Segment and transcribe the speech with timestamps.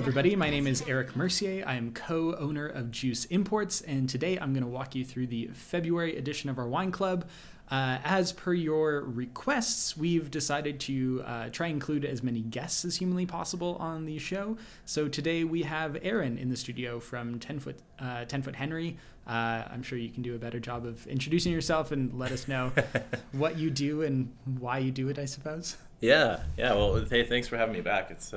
[0.00, 0.34] Everybody.
[0.34, 1.62] My name is Eric Mercier.
[1.66, 5.26] I am co owner of Juice Imports, and today I'm going to walk you through
[5.26, 7.28] the February edition of our wine club.
[7.70, 12.86] Uh, as per your requests, we've decided to uh, try and include as many guests
[12.86, 14.56] as humanly possible on the show.
[14.86, 18.96] So today we have Aaron in the studio from 10 Foot, uh, 10 Foot Henry.
[19.26, 22.48] Uh, I'm sure you can do a better job of introducing yourself and let us
[22.48, 22.72] know
[23.32, 25.76] what you do and why you do it, I suppose.
[26.00, 26.72] Yeah, yeah.
[26.72, 28.10] Well, hey, thanks for having me back.
[28.10, 28.32] It's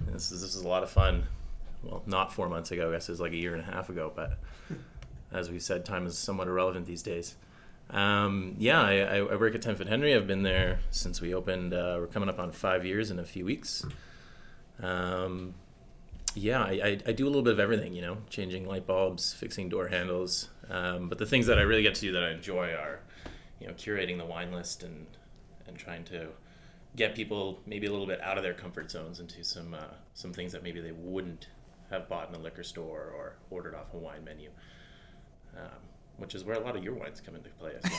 [0.00, 1.24] this is this is a lot of fun.
[1.82, 2.88] Well, not four months ago.
[2.88, 4.12] I guess it was like a year and a half ago.
[4.14, 4.38] But
[5.32, 7.36] as we said, time is somewhat irrelevant these days.
[7.90, 10.14] Um, yeah, I, I work at 10 Foot Henry.
[10.14, 11.74] I've been there since we opened.
[11.74, 13.84] Uh, we're coming up on five years in a few weeks.
[14.82, 15.54] Um,
[16.34, 19.32] yeah, I, I, I, do a little bit of everything, you know, changing light bulbs,
[19.32, 20.48] fixing door handles.
[20.68, 23.00] Um, but the things that I really get to do that I enjoy are,
[23.60, 25.06] you know, curating the wine list and,
[25.68, 26.28] and trying to
[26.96, 30.32] get people maybe a little bit out of their comfort zones into some uh, some
[30.32, 31.48] things that maybe they wouldn't
[31.90, 34.50] have bought in a liquor store or ordered off a wine menu.
[35.56, 35.68] Um,
[36.16, 37.90] which is where a lot of your wines come into play as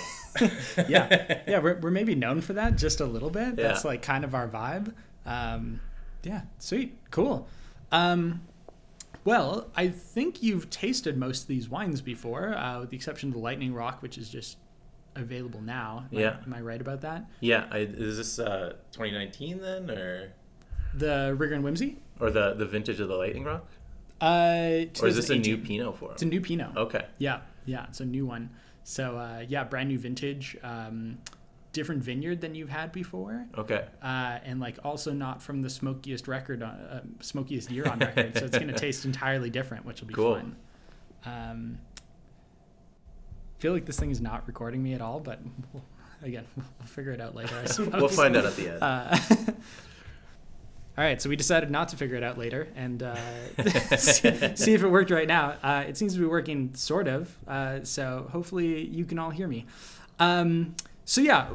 [0.76, 0.86] well.
[0.90, 3.58] yeah, yeah, we're, we're maybe known for that just a little bit.
[3.58, 3.68] Yeah.
[3.68, 4.94] That's like kind of our vibe.
[5.26, 5.82] Um,
[6.24, 7.48] yeah, sweet, cool.
[7.92, 8.42] Um,
[9.26, 13.34] well, I think you've tasted most of these wines before, uh, with the exception of
[13.34, 14.58] the Lightning Rock, which is just
[15.16, 16.06] available now.
[16.12, 16.38] Am yeah.
[16.40, 17.26] I, am I right about that?
[17.40, 17.66] Yeah.
[17.72, 20.34] I, is this uh, 2019 then, or
[20.94, 23.66] the Rigor and Whimsy, or the the vintage of the Lightning Rock?
[24.22, 26.12] Uh, or is this a new Pinot for?
[26.14, 26.76] It's a new Pinot.
[26.78, 27.06] Okay.
[27.18, 28.50] Yeah, yeah, it's a new one.
[28.84, 30.58] So uh, yeah, brand new vintage.
[30.64, 31.18] Um,
[31.76, 33.46] different vineyard than you've had before.
[33.58, 33.86] Okay.
[34.02, 38.38] Uh, and like also not from the smokiest record, on, uh, smokiest year on record.
[38.38, 40.36] so it's going to taste entirely different, which will be cool.
[40.36, 40.56] fun.
[41.26, 41.80] Um,
[43.58, 45.40] feel like this thing is not recording me at all, but
[45.74, 45.84] we'll,
[46.24, 47.56] again, we'll figure it out later.
[47.62, 47.94] I suppose.
[47.94, 48.84] we'll find out at the end.
[48.84, 49.18] Uh,
[50.98, 53.16] all right, so we decided not to figure it out later and uh,
[53.98, 55.56] see, see, if it worked right now.
[55.64, 59.48] Uh, it seems to be working sort of, uh, so hopefully you can all hear
[59.48, 59.66] me.
[60.20, 61.48] Um, so yeah,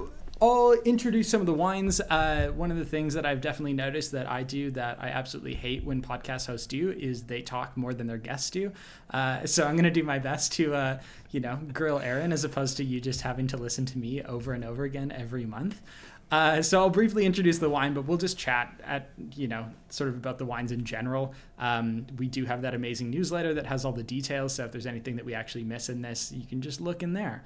[0.42, 2.00] I'll introduce some of the wines.
[2.00, 5.54] Uh, one of the things that I've definitely noticed that I do that I absolutely
[5.54, 8.72] hate when podcast hosts do is they talk more than their guests do.
[9.10, 12.44] Uh, so I'm going to do my best to, uh, you know, grill Aaron as
[12.44, 15.82] opposed to you just having to listen to me over and over again every month.
[16.30, 20.08] Uh, so I'll briefly introduce the wine, but we'll just chat at you know sort
[20.10, 21.34] of about the wines in general.
[21.58, 24.54] Um, we do have that amazing newsletter that has all the details.
[24.54, 27.14] So if there's anything that we actually miss in this, you can just look in
[27.14, 27.42] there.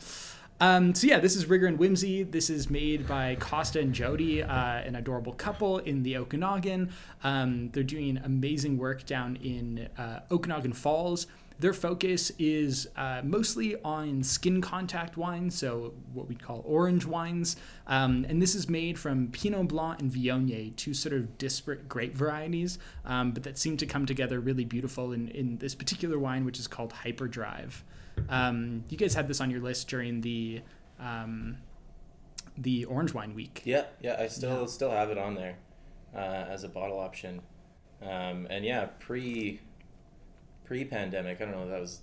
[0.61, 2.23] Um, so yeah, this is Rigor and Whimsy.
[2.23, 6.93] This is made by Costa and Jody, uh, an adorable couple in the Okanagan.
[7.25, 11.27] Um, they're doing amazing work down in uh, Okanagan Falls.
[11.59, 17.57] Their focus is uh, mostly on skin contact wines, so what we call orange wines.
[17.87, 22.17] Um, and this is made from Pinot Blanc and Viognier, two sort of disparate grape
[22.17, 26.45] varieties, um, but that seem to come together really beautiful in, in this particular wine,
[26.45, 27.85] which is called Hyperdrive.
[28.29, 30.63] Um, you guys had this on your list during the
[30.99, 31.59] um,
[32.57, 33.63] the Orange Wine Week.
[33.65, 34.67] Yeah, yeah, I still yeah.
[34.67, 35.57] still have it on there
[36.15, 37.43] uh, as a bottle option.
[38.03, 39.61] Um, and yeah, pre
[40.65, 42.01] pre pandemic, I don't know, that was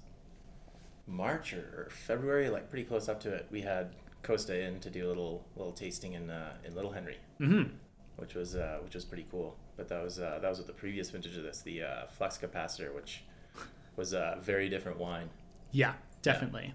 [1.08, 3.48] March or, February, like pretty close up to it.
[3.52, 7.18] We had Costa in to do a little little tasting in uh, in Little Henry,
[7.40, 7.74] mm-hmm.
[8.18, 9.58] which was uh, which was pretty cool.
[9.78, 12.38] But that was uh, that was with the previous vintage of this, the uh, Flux
[12.38, 13.24] Capacitor, which
[13.96, 15.30] was a very different wine.
[15.72, 16.74] Yeah, definitely.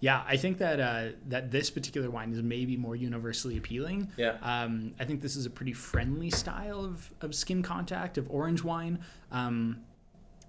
[0.00, 0.20] Yeah.
[0.20, 4.08] yeah I think that uh, that this particular wine is maybe more universally appealing.
[4.16, 4.36] Yeah.
[4.42, 8.62] Um, I think this is a pretty friendly style of, of skin contact of orange
[8.62, 9.00] wine.
[9.32, 9.82] Um,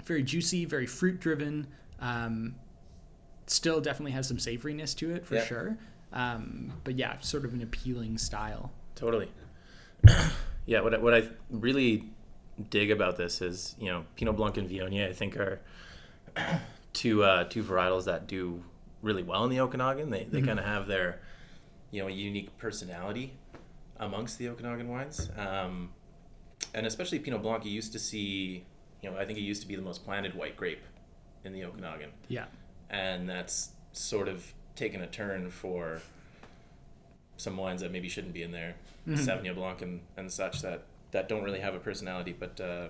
[0.05, 1.67] very juicy, very fruit driven.
[1.99, 2.55] Um,
[3.47, 5.45] still definitely has some savoriness to it for yeah.
[5.45, 5.77] sure.
[6.13, 8.71] Um, but yeah, sort of an appealing style.
[8.95, 9.29] Totally.
[10.65, 10.81] yeah.
[10.81, 12.09] What what I really
[12.69, 15.59] dig about this is you know Pinot Blanc and Viognier I think are
[16.95, 18.63] two uh, two varietals that do
[19.03, 20.09] really well in the Okanagan.
[20.09, 20.47] They they mm-hmm.
[20.47, 21.19] kind of have their
[21.91, 23.33] you know unique personality
[23.97, 25.91] amongst the Okanagan wines, um,
[26.73, 27.63] and especially Pinot Blanc.
[27.65, 28.65] You used to see,
[29.01, 30.81] you know, I think it used to be the most planted white grape
[31.43, 32.09] in the Okanagan.
[32.27, 32.45] Yeah,
[32.89, 36.01] and that's sort of taken a turn for
[37.37, 38.75] some wines that maybe shouldn't be in there,
[39.07, 39.21] mm-hmm.
[39.21, 42.87] Sauvignon Blanc and, and such that that don't really have a personality, but uh,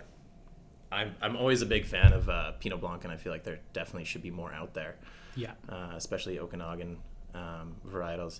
[0.95, 3.59] I'm I'm always a big fan of uh, Pinot Blanc, and I feel like there
[3.73, 4.95] definitely should be more out there.
[5.35, 5.51] Yeah.
[5.67, 6.97] Uh, especially Okanagan
[7.33, 8.39] um, varietals.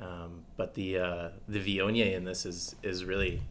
[0.00, 3.42] Um, but the uh, the Viognier in this is is really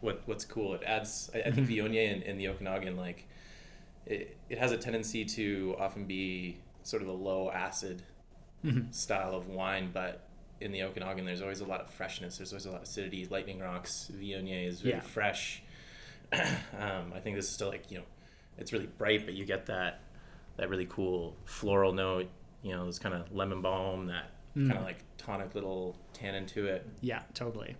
[0.00, 0.74] what what's cool.
[0.74, 1.30] It adds.
[1.34, 1.86] I, I think mm-hmm.
[1.86, 3.28] Viognier in, in the Okanagan like
[4.06, 8.02] it, it has a tendency to often be sort of a low acid
[8.64, 8.90] mm-hmm.
[8.90, 10.28] style of wine, but
[10.60, 12.38] in the Okanagan, there's always a lot of freshness.
[12.38, 13.26] There's always a lot of acidity.
[13.26, 15.00] Lightning Rocks Viognier is very yeah.
[15.00, 15.62] fresh
[16.78, 18.04] um, I think this is still like you know,
[18.58, 20.00] it's really bright, but you get that
[20.56, 22.28] that really cool floral note.
[22.62, 24.68] You know, this kind of lemon balm, that Mm.
[24.68, 26.86] kind of like tonic little tannin to it.
[27.00, 27.74] Yeah, totally.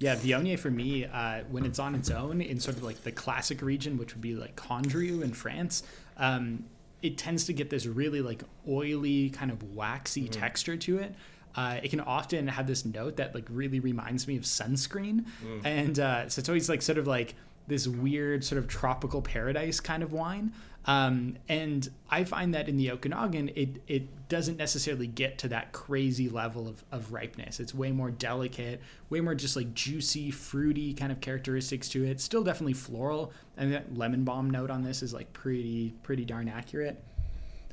[0.00, 3.10] Yeah, Viognier for me, uh, when it's on its own in sort of like the
[3.10, 5.82] classic region, which would be like Condrieu in France,
[6.16, 6.64] um,
[7.02, 11.14] it tends to get this really like oily, kind of waxy texture to it.
[11.58, 15.16] Uh, it can often have this note that like really reminds me of sunscreen,
[15.64, 17.34] and uh, so it's always like sort of like
[17.66, 20.52] this weird sort of tropical paradise kind of wine.
[20.84, 25.72] Um, and I find that in the Okanagan, it it doesn't necessarily get to that
[25.72, 27.58] crazy level of, of ripeness.
[27.60, 28.80] It's way more delicate,
[29.10, 32.20] way more just like juicy, fruity kind of characteristics to it.
[32.20, 36.48] Still definitely floral, and that lemon balm note on this is like pretty pretty darn
[36.48, 37.02] accurate.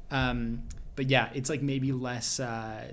[0.10, 0.64] Um,
[0.96, 2.92] but yeah, it's like maybe less uh,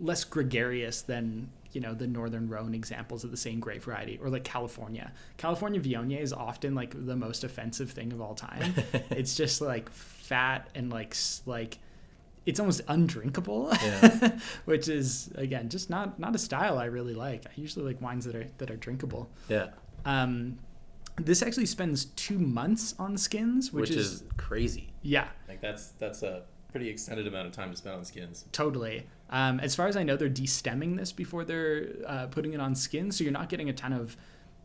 [0.00, 4.28] less gregarious than you know the northern Rhone examples of the same grape variety, or
[4.28, 5.12] like California.
[5.36, 8.74] California Viognier is often like the most offensive thing of all time.
[9.10, 11.14] it's just like fat and like
[11.46, 11.78] like
[12.46, 14.38] it's almost undrinkable, Yeah.
[14.64, 17.46] which is again just not not a style I really like.
[17.46, 19.30] I usually like wines that are that are drinkable.
[19.48, 19.68] Yeah,
[20.04, 20.58] Um,
[21.16, 24.92] this actually spends two months on skins, which, which, is, crazy.
[25.02, 26.42] yeah, Like that's that's a
[26.72, 28.44] pretty extended amount of time to spend on skins.
[28.52, 29.06] Totally.
[29.30, 32.74] Um, as far as I know, they're destemming this before they're uh, putting it on
[32.74, 34.16] skin, so you're not getting a ton of,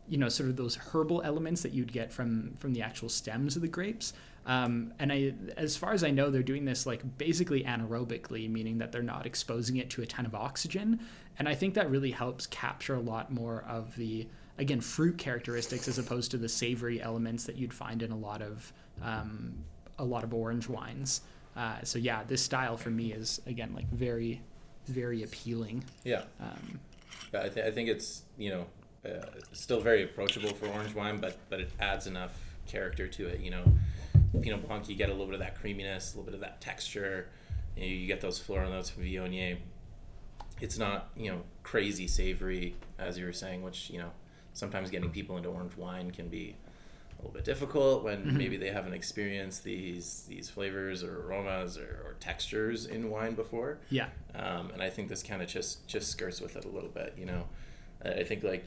[0.08, 3.56] you know, sort of those herbal elements that you'd get from from the actual stems
[3.56, 4.12] of the grapes.
[4.44, 8.78] Um, and I, as far as I know, they're doing this like basically anaerobically, meaning
[8.78, 11.00] that they're not exposing it to a ton of oxygen.
[11.38, 14.28] And I think that really helps capture a lot more of the
[14.58, 18.40] again fruit characteristics as opposed to the savory elements that you'd find in a lot
[18.40, 18.72] of
[19.02, 19.64] um,
[19.98, 21.20] a lot of orange wines.
[21.56, 24.42] Uh, so yeah, this style for me is again like very,
[24.86, 25.84] very appealing.
[26.04, 26.80] Yeah, Um,
[27.32, 28.66] Yeah, I, th- I think it's you know
[29.04, 32.32] uh, still very approachable for orange wine, but but it adds enough
[32.66, 33.40] character to it.
[33.40, 33.64] You know,
[34.40, 36.60] Pinot Blanc, you get a little bit of that creaminess, a little bit of that
[36.60, 37.28] texture.
[37.76, 39.58] You, know, you get those floral notes from Viognier.
[40.60, 44.10] It's not you know crazy savory as you were saying, which you know
[44.52, 46.56] sometimes getting people into orange wine can be
[47.18, 52.02] a little bit difficult when maybe they haven't experienced these these flavors or aromas or,
[52.04, 56.10] or textures in wine before yeah, um, and I think this kind of just just
[56.10, 57.14] skirts with it a little bit.
[57.18, 57.44] You know,
[58.04, 58.64] I think like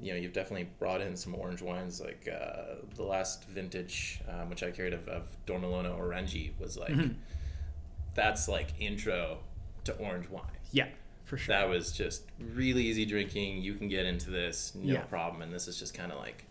[0.00, 2.00] you know you've definitely brought in some orange wines.
[2.00, 6.94] Like uh, the last vintage, um, which I carried of, of Dormilona Orangi, was like
[8.14, 9.38] that's like intro
[9.84, 10.44] to orange wine.
[10.72, 10.88] yeah,
[11.24, 11.54] for sure.
[11.54, 12.24] That was just
[12.54, 13.62] really easy drinking.
[13.62, 15.00] You can get into this no Yeah.
[15.02, 16.44] problem, and this is just kind of like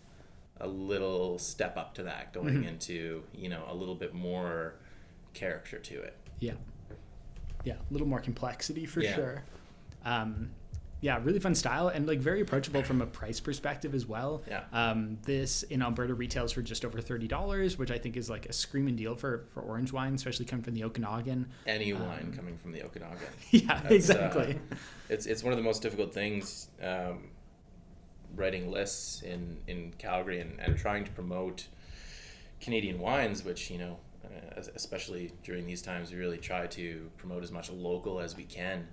[0.59, 2.63] a little step up to that, going Mm-hmm.
[2.67, 4.75] into you know a little bit more
[5.33, 6.15] character to it.
[6.39, 6.53] Yeah,
[7.63, 9.15] yeah, a little more complexity for Yeah.
[9.15, 9.43] sure.
[10.05, 10.51] Um,
[10.99, 14.41] yeah, really fun style and like very approachable from a price perspective as well.
[14.47, 14.63] Yeah.
[14.73, 18.47] Um, this in Alberta retails for just over thirty dollars, which I think is like
[18.47, 21.49] a screaming deal for for orange wine, especially coming from the Okanagan.
[21.67, 23.27] Any wine coming from the Okanagan.
[23.51, 24.59] yeah, That's, uh, exactly.
[25.09, 27.29] it's it's one of the most difficult things um,
[28.35, 31.67] writing lists in in Calgary and, and trying to promote
[32.59, 37.43] Canadian wines, which you know, uh, especially during these times, we really try to promote
[37.43, 38.87] as much local as we can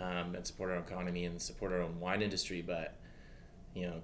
[0.00, 2.62] um, and support our economy and support our own wine industry.
[2.62, 2.94] But
[3.74, 4.02] you know,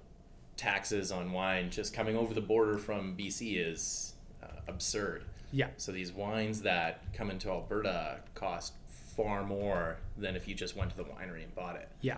[0.57, 4.13] taxes on wine just coming over the border from BC is
[4.43, 5.23] uh, absurd.
[5.51, 8.73] yeah, So these wines that come into Alberta cost
[9.15, 11.87] far more than if you just went to the winery and bought it.
[12.01, 12.17] yeah,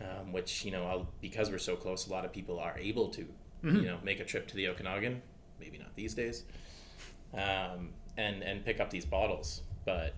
[0.00, 3.08] Um, which you know, I'll, because we're so close, a lot of people are able
[3.10, 3.24] to,
[3.62, 5.22] you know, make a trip to the Okanagan.
[5.60, 6.44] Maybe not these days,
[7.32, 9.62] um, and and pick up these bottles.
[9.84, 10.14] But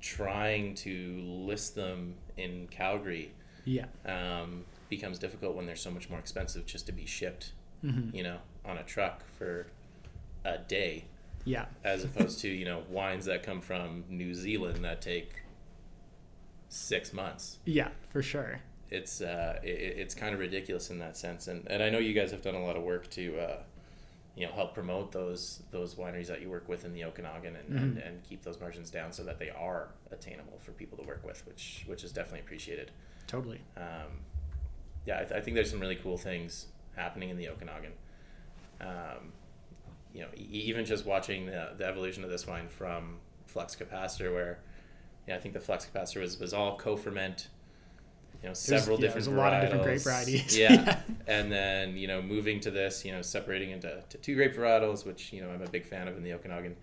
[0.00, 3.32] trying to list them in Calgary
[3.64, 7.52] yeah, um, becomes difficult when they're so much more expensive just to be shipped,
[7.84, 8.14] Mm-hmm.
[8.14, 9.66] you know, on a truck for
[10.44, 11.04] a day
[11.44, 15.42] yeah, as opposed to you know wines that come from New Zealand that take
[16.68, 17.58] six months.
[17.64, 18.60] yeah, for sure.
[18.92, 22.12] It's uh, it, it's kind of ridiculous in that sense, and and I know you
[22.12, 23.38] guys have done a lot of work to.
[23.38, 23.62] Uh,
[24.34, 27.78] you know, help promote those those wineries that you work with in the Okanagan and,
[27.78, 31.22] and, and keep those margins down so that they are attainable for people to work
[31.22, 32.90] with, which which is definitely appreciated.
[33.26, 33.60] Totally.
[33.76, 34.24] Um,
[35.04, 37.92] yeah, I, th- I think there's some really cool things happening in the Okanagan.
[38.80, 39.32] Um,
[40.14, 44.32] you know, e- even just watching the, the evolution of this wine from Flux Capacitor,
[44.32, 44.60] where
[45.28, 47.48] yeah, I think the Flux Capacitor was, was all co-ferment.
[48.42, 50.58] You know, several yeah, different there's a lot of different grape varieties.
[50.58, 50.72] Yeah.
[50.72, 51.00] Yeah.
[51.28, 55.06] and then you know, moving to this, you know, separating into to two grape varietals,
[55.06, 56.76] which you know I'm a big fan of in the Okanagan,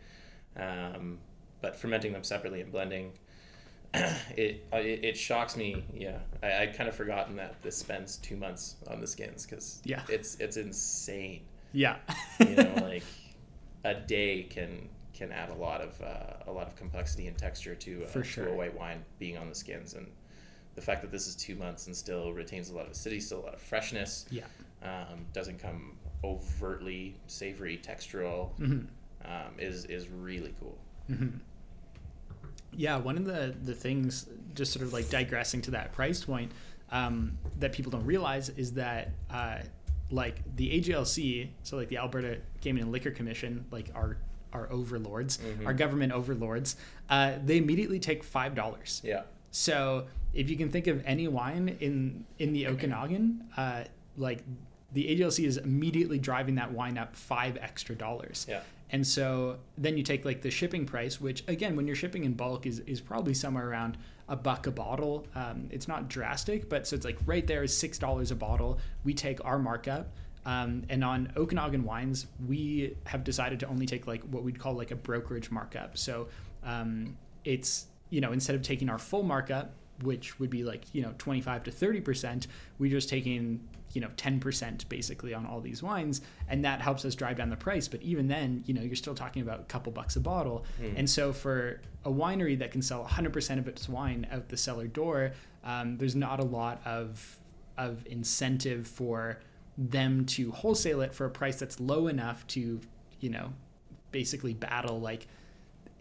[0.55, 1.17] um,
[1.61, 3.11] but fermenting them separately and blending.
[3.93, 5.83] it, uh, it it shocks me.
[5.93, 9.81] Yeah, I I'd kind of forgotten that this spends two months on the skins because
[9.83, 10.01] Yeah.
[10.07, 11.41] it's it's insane.
[11.73, 11.97] Yeah.
[12.39, 13.03] You know, like
[13.83, 17.75] a day can can add a lot of uh, a lot of complexity and texture
[17.75, 20.07] to uh, For to a white wine being on the skins, and
[20.79, 23.39] the fact that this is two months and still retains a lot of acidity, still
[23.41, 24.25] a lot of freshness.
[24.31, 24.45] yeah.
[24.81, 28.57] Um, doesn't come overtly savory, textural.
[28.57, 28.87] Mhm.
[29.25, 30.77] Um, is is really cool.
[32.71, 36.51] Yeah, one of the the things, just sort of like digressing to that price point,
[36.91, 39.57] um, that people don't realize is that uh,
[40.11, 44.17] like the AGLC, so like the Alberta Gaming and Liquor Commission, like our
[44.53, 46.77] our overlords, our government overlords,
[47.09, 49.01] uh, they immediately take five dollars.
[49.03, 49.23] Yeah.
[49.51, 53.83] So if you can think of any wine in in the Okanagan, uh,
[54.17, 54.43] like
[54.91, 58.45] the AGLC is immediately driving that wine up five extra dollars.
[58.49, 58.61] Yeah.
[58.91, 62.33] And so then you take like the shipping price, which again, when you're shipping in
[62.33, 65.27] bulk, is is probably somewhere around a buck a bottle.
[65.35, 68.79] Um, it's not drastic, but so it's like right there is six dollars a bottle.
[69.03, 70.07] We take our markup.
[70.45, 74.73] Um, and on Okanagan wines, we have decided to only take like what we'd call
[74.73, 75.97] like a brokerage markup.
[75.97, 76.27] So
[76.63, 81.01] um, it's you know instead of taking our full markup, which would be like you
[81.01, 83.61] know 25 to 30 percent, we're just taking
[83.93, 87.49] you know 10 percent basically on all these wines, and that helps us drive down
[87.49, 87.87] the price.
[87.87, 90.65] But even then, you know you're still talking about a couple bucks a bottle.
[90.95, 94.57] And so for a winery that can sell 100 percent of its wine out the
[94.57, 97.37] cellar door, um, there's not a lot of
[97.77, 99.39] of incentive for
[99.77, 102.81] them to wholesale it for a price that's low enough to
[103.21, 103.53] you know
[104.11, 105.27] basically battle like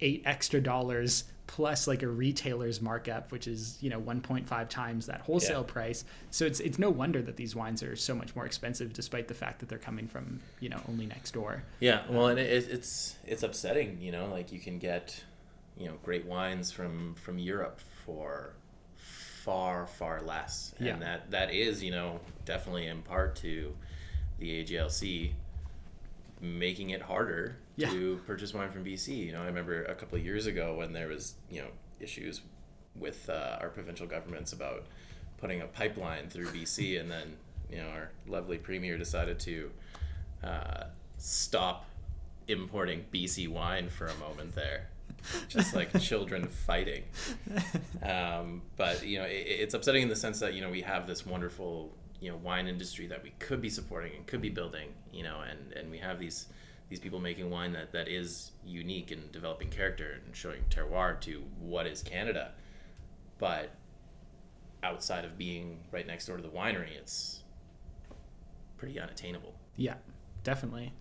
[0.00, 5.20] eight extra dollars plus like a retailer's markup which is you know 1.5 times that
[5.22, 5.72] wholesale Yeah.
[5.72, 9.26] price so it's it's no wonder that these wines are so much more expensive despite
[9.28, 12.68] the fact that they're coming from you know only next door Yeah, well, and it,
[12.70, 14.26] it's it's upsetting, you know.
[14.26, 15.24] Like you can get,
[15.76, 18.52] you know, great wines from from Europe for
[18.96, 20.96] far far less, and Yeah.
[20.98, 23.74] that that is, you know, definitely in part to
[24.38, 25.32] the AGLC
[26.40, 27.90] making it harder Yeah.
[27.90, 29.26] to purchase wine from BC.
[29.26, 31.68] You know, I remember a couple of years ago when there was, you know,
[32.00, 32.40] issues
[32.96, 34.86] with uh, our provincial governments about
[35.38, 37.36] putting a pipeline through BC, and then
[37.70, 39.70] you know our lovely premier decided to
[40.42, 40.84] uh,
[41.16, 41.86] stop
[42.48, 44.88] importing BC wine for a moment there,
[45.48, 47.04] just like children fighting.
[48.02, 51.06] Um, but you know, it, it's upsetting in the sense that you know we have
[51.06, 54.88] this wonderful you know wine industry that we could be supporting and could be building.
[55.12, 56.48] You know, and and we have these
[56.88, 61.42] these people making wine that, that is unique and developing character and showing terroir to
[61.60, 62.52] what is Canada.
[63.38, 63.70] But
[64.82, 67.42] outside of being right next door to the winery, it's
[68.76, 69.54] pretty unattainable.
[69.76, 69.94] yeah
[70.44, 70.92] definitely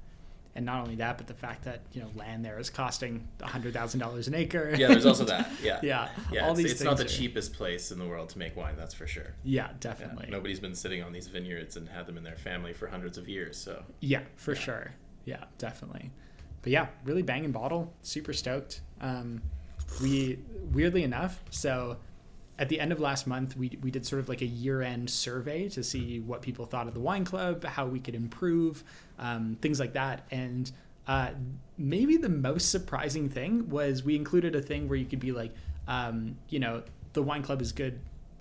[0.55, 4.27] and not only that but the fact that you know land there is costing $100000
[4.27, 5.47] an acre Yeah, there's also that.
[5.61, 5.79] Yeah.
[5.83, 8.39] yeah Yeah, all it's, these it's not the are- cheapest place in the world to
[8.39, 9.35] make wine, that's for sure.
[9.43, 12.73] yeah Yeah, definitely Nobody's been sitting on these vineyards and had them in their family
[12.73, 13.57] for hundreds of years.
[13.57, 14.91] So Yeah, for sure.
[15.27, 16.09] Yeah, definitely.
[16.61, 17.93] But yeah, really banging bottle.
[18.01, 18.79] Super stoked.
[19.01, 19.41] Um,
[20.01, 20.39] we
[20.71, 21.97] weirdly enough, so
[22.57, 25.09] at the end of last month, we we did sort of like a year end
[25.09, 28.83] survey to see what people thought of the wine club, how we could improve,
[29.19, 30.71] um, things like that, and.
[31.07, 31.29] Uh,
[31.77, 35.53] maybe the most surprising thing was we included a thing where you could be like,
[35.87, 37.97] um, you know, the wine club is good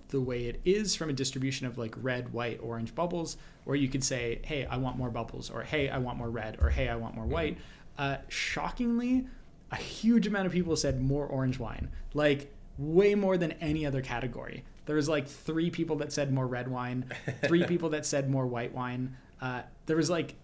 [0.08, 3.88] the way it is from a distribution of like red, white, orange bubbles, or you
[3.88, 6.88] could say, hey, I want more bubbles, or hey, I want more red, or hey,
[6.88, 7.58] I want more white.
[7.98, 9.26] Uh, shockingly,
[9.72, 14.02] a huge amount of people said more orange wine, like way more than any other
[14.02, 14.64] category.
[14.84, 17.06] There was like three people that said more red wine,
[17.44, 19.16] three people that said more white wine.
[19.40, 20.34] Uh, there was like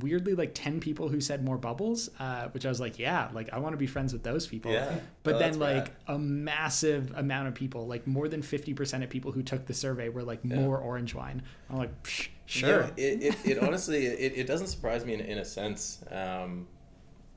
[0.00, 3.52] weirdly like 10 people who said more bubbles uh, which i was like yeah like
[3.52, 4.98] i want to be friends with those people Yeah.
[5.22, 5.90] but Oh, then like rad.
[6.08, 10.08] a massive amount of people like more than 50% of people who took the survey
[10.08, 10.56] were like Yeah.
[10.56, 14.68] more orange wine i'm like Psh, sure Yeah, it, it, it honestly it, it doesn't
[14.68, 16.02] surprise me in, in a sense.
[16.10, 16.66] Um,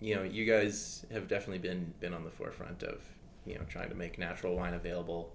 [0.01, 3.01] you know, you guys have definitely been been on the forefront of
[3.45, 5.31] you know trying to make natural wine available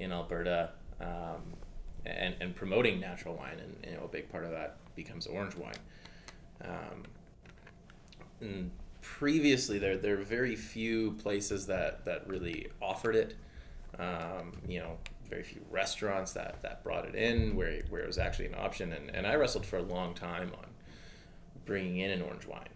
[0.00, 1.42] in Alberta um,
[2.04, 5.54] and and promoting natural wine, and you know a big part of that becomes orange
[5.54, 5.74] wine.
[6.64, 7.04] Um,
[8.40, 13.36] and previously, there there were very few places that that really offered it.
[13.98, 14.98] Um, you know,
[15.32, 18.92] very few restaurants that, that brought it in where, where it was actually an option.
[18.92, 20.66] And, and I wrestled for a long time on
[21.64, 22.68] bringing in an orange wine.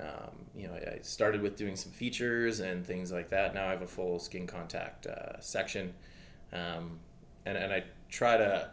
[0.00, 3.54] Um, you know, I, I started with doing some features and things like that.
[3.54, 5.94] Now I have a full skin contact uh, section.
[6.52, 7.00] Um,
[7.44, 8.70] and, and I try to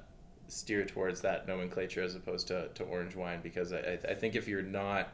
[0.48, 4.48] steer towards that nomenclature as opposed to, to orange wine because I, I think if
[4.48, 5.10] you're not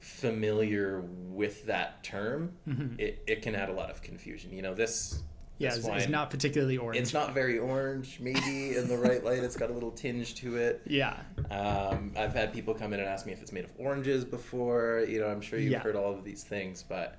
[0.00, 2.52] familiar with that term,
[2.98, 4.52] it, it can add a lot of confusion.
[4.52, 5.22] You know, this
[5.58, 7.00] Yeah, it's, it's not particularly orange.
[7.00, 9.42] It's not very orange, maybe in the right light.
[9.42, 10.82] It's got a little tinge to it.
[10.86, 11.16] Yeah.
[11.50, 15.04] Um, I've had people come in and ask me if it's made of oranges before.
[15.08, 15.78] You know, I'm sure you've Yeah.
[15.80, 17.18] heard all of these things, but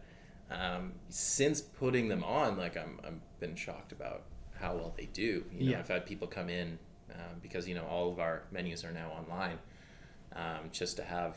[0.52, 4.24] um, since putting them on, like I'm, I'm been shocked about
[4.60, 5.44] how well they do.
[5.52, 5.80] You know, Yeah.
[5.80, 6.80] I've had people come in
[7.14, 9.58] um, because you know all of our menus are now online,
[10.36, 11.36] um, just to have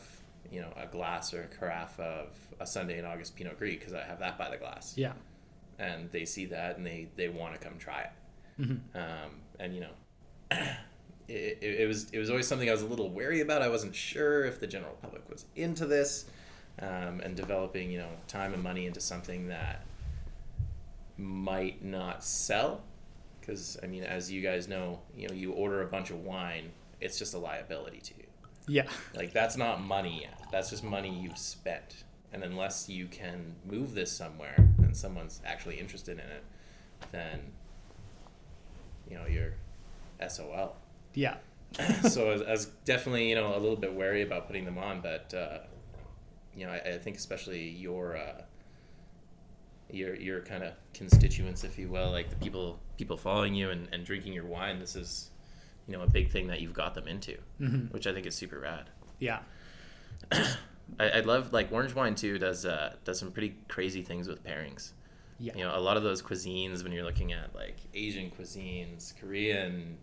[0.51, 2.27] you know a glass or a carafe of
[2.59, 5.13] a Sunday in August Pinot Gris because I have that by the glass, Yeah.
[5.79, 8.11] and they see that and they they want to come try it.
[8.57, 9.91] Hmm um, and you know
[10.51, 13.61] it, it, it was it was always something I was a little wary about.
[13.61, 16.25] I wasn't sure if the general public was into this,
[16.79, 19.85] um, and developing you know time and money into something that
[21.17, 22.81] might not sell,
[23.51, 26.71] because I mean, as you guys know, you know, you order a bunch of wine,
[27.01, 28.23] it's just a liability to you.
[28.67, 28.87] Yeah.
[29.13, 30.41] Like that's not money yet.
[30.51, 32.05] That's just money you've spent.
[32.31, 36.43] And unless you can move this somewhere and someone's actually interested in it,
[37.11, 37.39] then
[39.09, 39.55] you know you're
[40.25, 40.77] SOL.
[41.13, 41.37] Yeah.
[42.09, 44.77] so I was, I was definitely you know a little bit wary about putting them
[44.77, 45.59] on, but uh,
[46.55, 48.43] you know I, I think especially your uh,
[49.93, 53.87] your your kind of constituents, if you will, like the people people following you and,
[53.91, 54.79] and drinking your wine.
[54.79, 55.29] This is
[55.87, 58.35] you know a big thing that you've got them into, hmm which I think is
[58.35, 58.89] super rad.
[59.19, 59.39] Yeah.
[60.31, 64.43] I, I love like orange wine too does uh, does some pretty crazy things with
[64.43, 64.91] pairings.
[65.39, 65.53] Yeah.
[65.55, 69.97] You know, a lot of those cuisines when you're looking at like Asian cuisines, Korean,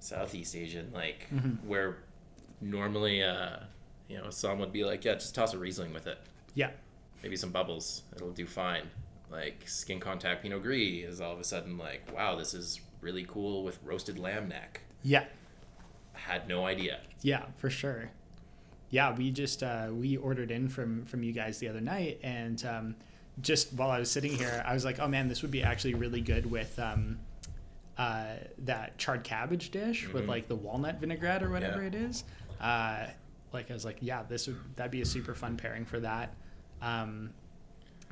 [0.00, 1.64] Southeast Asian, like Mhm.
[1.64, 1.96] where
[2.60, 3.58] normally uh,
[4.08, 6.18] you know some would be like, yeah, just toss a Riesling with it,
[6.54, 6.70] Yeah.
[7.22, 8.84] Maybe some bubbles, it'll do fine.
[9.30, 13.24] Like skin contact Pinot Gris is all of a sudden like, wow, this is really
[13.28, 14.80] cool with roasted lamb neck.
[15.02, 15.24] Yeah.
[16.14, 17.00] Had no idea.
[17.22, 18.10] Yeah, for sure.
[18.90, 22.64] Yeah, we just uh, we ordered in from from you guys the other night, and
[22.64, 22.96] um,
[23.42, 25.92] just while I was sitting here, I was like, oh man, this would be actually
[25.94, 27.18] really good with um,
[27.98, 30.28] uh, that charred cabbage dish with Mhm.
[30.28, 31.88] like the walnut vinaigrette or whatever Yeah.
[31.88, 32.24] it is.
[32.60, 33.06] Uh,
[33.52, 36.34] like I was like, yeah, this would that'd be a super fun pairing for that.
[36.82, 37.30] Um,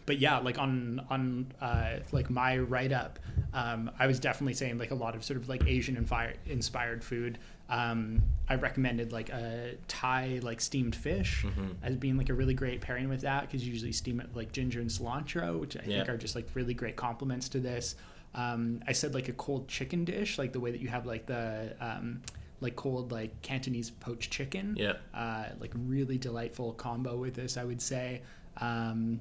[0.06, 3.18] but yeah, like on on uh, like my write up,
[3.52, 7.02] um, I was definitely saying like a lot of sort of like Asian inspired inspired
[7.02, 7.38] food.
[7.68, 11.74] Um, I recommended like a Thai like steamed fish Mhm.
[11.82, 14.36] as being like a really great pairing with that because you usually steam it with,
[14.36, 17.96] like ginger and cilantro, which I think are just like really great complements to this.
[18.36, 21.26] Um, I said like a cold chicken dish, like the way that you have like
[21.26, 22.22] the um,
[22.60, 24.92] like cold like Cantonese poached chicken Yeah.
[25.12, 28.22] uh, like really delightful combo with this, I would say.
[28.60, 29.20] Um,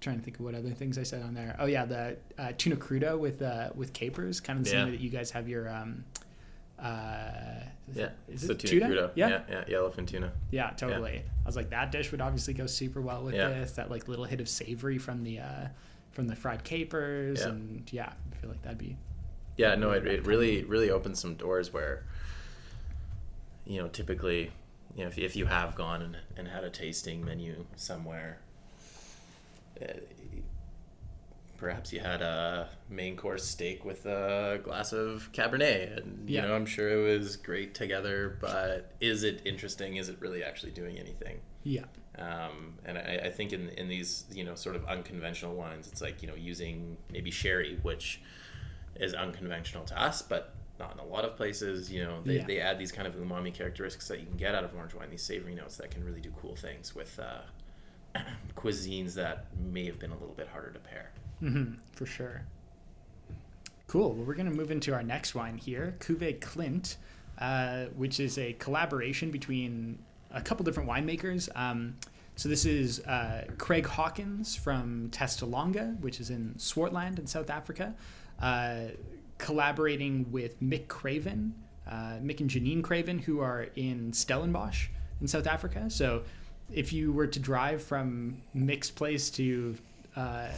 [0.00, 1.54] trying to think of what other things I said on there.
[1.60, 4.76] Oh yeah, the uh, tuna crudo with uh, with capers, kind of the Yeah.
[4.78, 5.68] same way that you guys have your.
[5.68, 6.04] Um,
[6.78, 7.60] uh,
[7.94, 8.06] Yeah.
[8.06, 8.94] it, is so it tuna, tuna?
[9.02, 9.10] crudo.
[9.14, 9.28] Yeah?
[9.28, 10.32] yeah, yeah, yellowfin tuna.
[10.50, 11.18] yeah, totally.
[11.18, 13.50] I was like, that dish would obviously go super well with Yeah.
[13.50, 13.72] this.
[13.72, 15.68] That like little hit of savory from the uh,
[16.10, 17.48] from the fried capers, Yeah.
[17.50, 18.96] and yeah, I feel like that'd be
[19.56, 22.04] Yeah, no, it, it really really opens some doors where
[23.64, 24.50] you know typically
[24.96, 28.38] you know if, if you have gone and, and had a tasting menu somewhere
[31.56, 36.42] perhaps you had a main course steak with a glass of cabernet and Yeah.
[36.42, 40.42] you know i'm sure it was great together but is it interesting is it really
[40.42, 41.84] actually doing anything yeah,
[42.18, 46.00] um, and I, I think in, in these you know sort of unconventional wines it's
[46.02, 48.20] like you know using maybe sherry which
[48.96, 52.46] is unconventional to us but not in a lot of places you know they, Yeah.
[52.46, 55.10] they add these kind of umami characteristics that you can get out of orange wine
[55.10, 57.42] these savory notes that can really do cool things with uh,
[58.56, 62.42] cuisines that may have been a little bit harder to pair hmm for sure.
[63.88, 64.14] Cool.
[64.14, 66.96] Well, we're going to move into our next wine here, Cuvée Clint,
[67.38, 69.98] uh, which is a collaboration between
[70.30, 71.50] a couple different winemakers.
[71.54, 71.96] Um,
[72.36, 77.94] so this is uh, Craig Hawkins from Testalonga, which is in Swartland in South Africa,
[78.40, 78.84] uh,
[79.36, 81.54] collaborating with Mick Craven,
[81.86, 84.86] uh, Mick and Jeanine Craven, who are in Stellenbosch
[85.20, 85.90] in South Africa.
[85.90, 86.22] So
[86.72, 89.76] if you were to drive from Mick's place to
[90.16, 90.48] uh,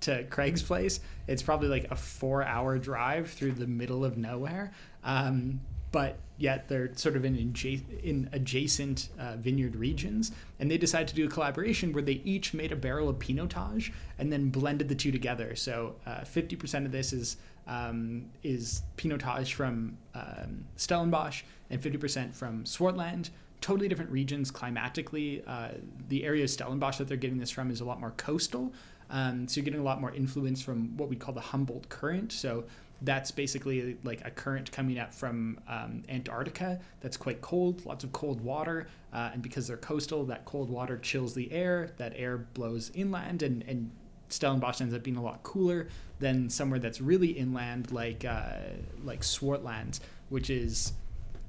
[0.00, 4.72] to Craig's place, it's probably like a four-hour drive through the middle of nowhere.
[5.04, 5.60] Um,
[5.92, 10.30] but yet they're sort of in, in adjacent uh, vineyard regions,
[10.60, 13.90] and they decided to do a collaboration where they each made a barrel of Pinotage
[14.18, 15.56] and then blended the two together.
[15.56, 21.98] So uh, fifty percent of this is um, is Pinotage from um, Stellenbosch and fifty
[21.98, 23.30] percent from Swartland
[23.60, 25.42] totally different regions climatically.
[25.46, 25.70] Uh,
[26.08, 28.72] the area of Stellenbosch that they're getting this from is a lot more coastal.
[29.10, 32.32] Um, so you're getting a lot more influence from what we call the Humboldt Current.
[32.32, 32.64] So
[33.02, 38.12] that's basically like a current coming up from um, Antarctica that's quite cold, lots of
[38.12, 38.88] cold water.
[39.12, 41.92] Uh, and because they're coastal, that cold water chills the air.
[41.96, 43.90] That air blows inland and, and
[44.28, 45.88] Stellenbosch ends up being a lot cooler
[46.20, 48.58] than somewhere that's really inland, like uh,
[49.02, 50.92] like Swartland, which is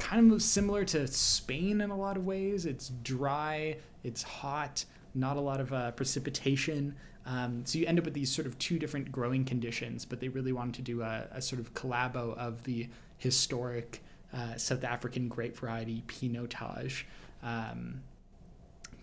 [0.02, 2.66] kind of similar to Spain in a lot of ways.
[2.66, 4.84] It's dry, it's hot,
[5.14, 6.96] not a lot of uh, precipitation.
[7.26, 10.28] Um, so you end up with these sort of two different growing conditions, but they
[10.28, 14.02] really wanted to do a, a sort of collabo of the historic
[14.34, 17.04] uh, South African grape variety Pinotage.
[17.44, 18.02] Um,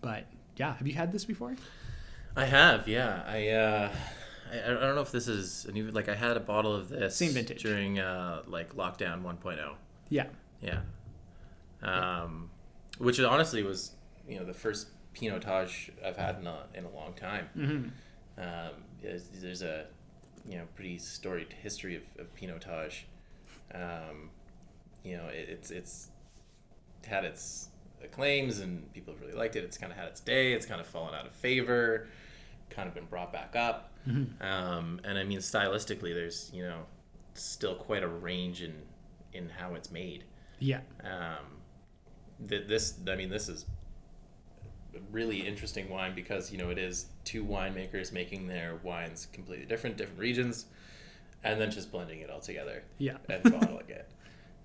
[0.01, 1.55] but yeah, have you had this before?
[2.35, 3.23] I have, yeah.
[3.27, 3.93] I uh,
[4.53, 5.91] I, I don't know if this is a new.
[5.91, 7.63] Like I had a bottle of this Same vintage.
[7.63, 9.75] during uh, like lockdown 1.0.
[10.09, 10.27] Yeah.
[10.61, 10.81] Yeah.
[11.83, 12.51] Um,
[12.99, 13.93] which honestly was
[14.29, 17.49] you know the first Pinotage I've had in a in a long time.
[17.55, 18.71] hmm Um,
[19.03, 19.87] there's, there's a
[20.49, 23.05] you know pretty storied history of, of Pinotage.
[23.75, 24.31] Um,
[25.05, 26.09] you know it, it's it's
[27.07, 27.69] had its
[28.03, 29.65] acclaims and people have really liked it.
[29.65, 30.53] It's kind of had its day.
[30.53, 32.09] It's kind of fallen out of favor.
[32.71, 33.93] Kind of been brought back up.
[34.05, 36.87] hmm Um, and I mean stylistically, there's you know
[37.35, 38.75] still quite a range in
[39.33, 40.25] in how it's made.
[40.59, 40.81] Yeah.
[41.05, 41.61] Um,
[42.49, 43.67] th- this, I mean, this is
[44.95, 49.67] a really interesting wine because you know it is two winemakers making their wines completely
[49.67, 50.67] different, different regions,
[51.45, 53.19] and then just blending it all together Yeah.
[53.29, 54.11] and bottling it,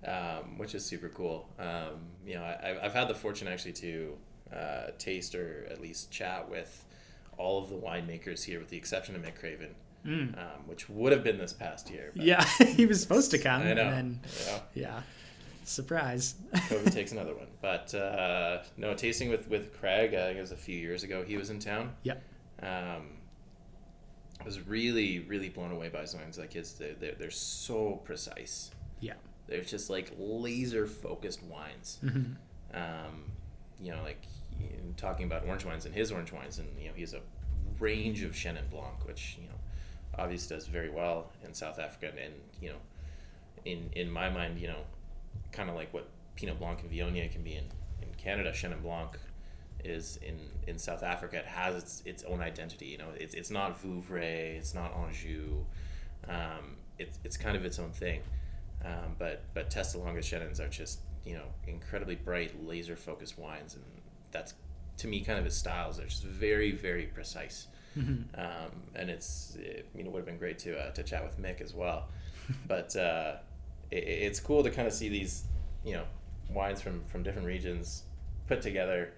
[0.08, 1.48] um, which is super cool.
[1.58, 4.16] Um, you know, I, I've had the fortune actually to
[4.54, 6.84] uh, taste or at least chat with
[7.36, 9.74] all of the winemakers here, with the exception of Mick Craven,
[10.06, 10.36] Mm.
[10.38, 12.12] um, which would have been this past year.
[12.14, 12.44] but- Yeah.
[12.76, 13.62] he was supposed to come.
[13.62, 13.82] I know.
[13.84, 14.60] And then, Yeah.
[14.74, 15.02] yeah.
[15.64, 16.34] Surprise.
[16.54, 17.48] COVID takes another one.
[17.60, 21.24] But uh, no, tasting with with Craig, I think it was a few years ago.
[21.24, 21.94] He was in town.
[22.02, 22.22] Yep.
[22.62, 23.18] Um,
[24.40, 26.38] I was really really blown away by his wines.
[26.38, 28.70] Like his, they're, they're they're so precise.
[29.00, 29.14] Yeah.
[29.46, 31.98] They're just like laser focused wines.
[32.00, 32.32] hmm
[32.72, 33.32] Um,
[33.80, 34.22] you know, like
[34.96, 37.20] talking about orange wines and his orange wines, and you know, he has a
[37.78, 39.54] range of Chenin Blanc, which you know,
[40.18, 42.78] obviously does very well in South Africa, and, and you know,
[43.64, 44.82] in in my mind, you know,
[45.52, 47.64] kind of like what Pinot Blanc and Viognier can be in
[48.02, 49.18] in Canada, Chenin Blanc
[49.84, 51.38] is in in South Africa.
[51.38, 52.86] It has its its own identity.
[52.86, 55.64] You know, it's it's not Vouvray, it's not Anjou.
[56.28, 58.20] Um, it's it's kind of its own thing.
[58.84, 63.84] Um, but but Testalonga Chenins are just you know incredibly bright, laser focused wines, and
[64.30, 64.54] that's
[64.98, 65.96] to me kind of his styles.
[65.98, 67.66] They're just very very precise.
[67.94, 71.24] hmm Um, and it's it, you know would have been great to uh, to chat
[71.24, 72.08] with Mick as well.
[72.66, 73.36] but uh,
[73.94, 75.44] it, it's cool to kind of see these
[75.84, 76.04] you know
[76.50, 78.04] wines from from different regions
[78.46, 79.12] put together.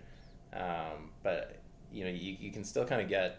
[0.52, 1.56] Um, but
[1.92, 3.38] you know you, you can still kind of get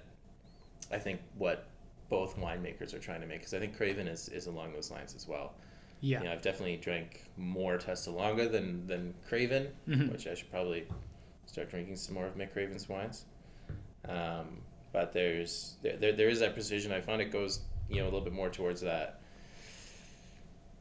[0.91, 1.65] I think what
[2.10, 5.13] both winemakers are trying to make because I think Craven is, is along those lines
[5.15, 5.54] as well.
[6.00, 6.19] Yeah.
[6.19, 10.12] You know, I've definitely drank more Testalonga than than Craven, Mhm.
[10.12, 10.86] which I should probably
[11.47, 13.26] start drinking some more of Mick Craven's wines.
[14.08, 14.62] Um,
[14.93, 16.91] but there's there, there, there is that precision.
[16.91, 19.19] I find it goes you know a little bit more towards that.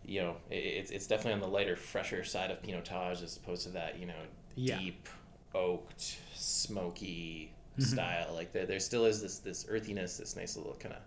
[0.07, 3.65] You know, it, it's it's definitely on the lighter, fresher side of Pinotage as opposed
[3.65, 4.15] to that you know
[4.55, 4.79] Yeah.
[4.79, 5.09] deep
[5.55, 7.83] oaked, smoky Mhm.
[7.83, 8.33] style.
[8.35, 11.01] Like there, there still is this this earthiness, this nice little kind of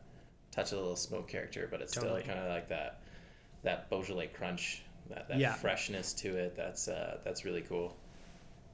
[0.52, 2.22] touch of a little smoke character, but it's Totally.
[2.22, 3.02] still kind of like that
[3.64, 5.54] that Beaujolais crunch, that, that Yeah.
[5.54, 6.56] freshness to it.
[6.56, 7.96] That's uh, that's really cool.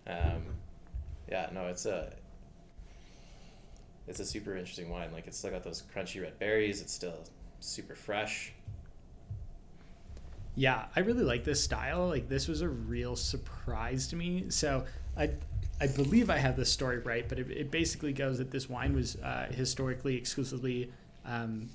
[0.07, 0.43] Um,
[1.29, 2.13] yeah, no, it's a
[4.07, 5.11] it's a super interesting wine.
[5.11, 6.81] Like it's still got those crunchy red berries.
[6.81, 7.23] It's still
[7.59, 8.53] super fresh.
[10.55, 12.07] Yeah, I really like this style.
[12.07, 14.45] Like this was a real surprise to me.
[14.49, 14.85] So
[15.17, 15.31] I
[15.81, 18.95] I believe I have this story right, but it, it basically goes that this wine
[18.95, 20.91] was uh, historically exclusively
[21.25, 21.69] um,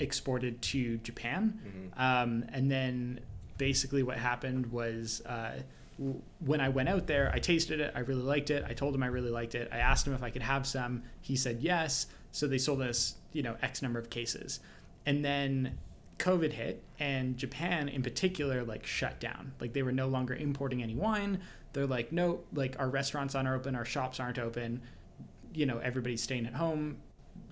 [0.00, 1.60] exported to Japan,
[1.96, 2.00] Mhm.
[2.00, 3.20] um, and then
[3.58, 5.22] basically what happened was.
[5.26, 5.62] Uh,
[5.98, 7.92] w- when I went out there, I tasted it.
[7.94, 8.64] I really liked it.
[8.68, 9.68] I told him I really liked it.
[9.72, 11.04] I asked him if I could have some.
[11.20, 12.08] He said yes.
[12.32, 14.58] So they sold us, you know, X number of cases.
[15.06, 15.78] And then
[16.18, 19.52] COVID hit, and Japan in particular, like shut down.
[19.60, 21.40] Like they were no longer importing any wine.
[21.72, 24.80] They're like, no, like our restaurants aren't open, our shops aren't open.
[25.52, 26.98] You know, everybody's staying at home.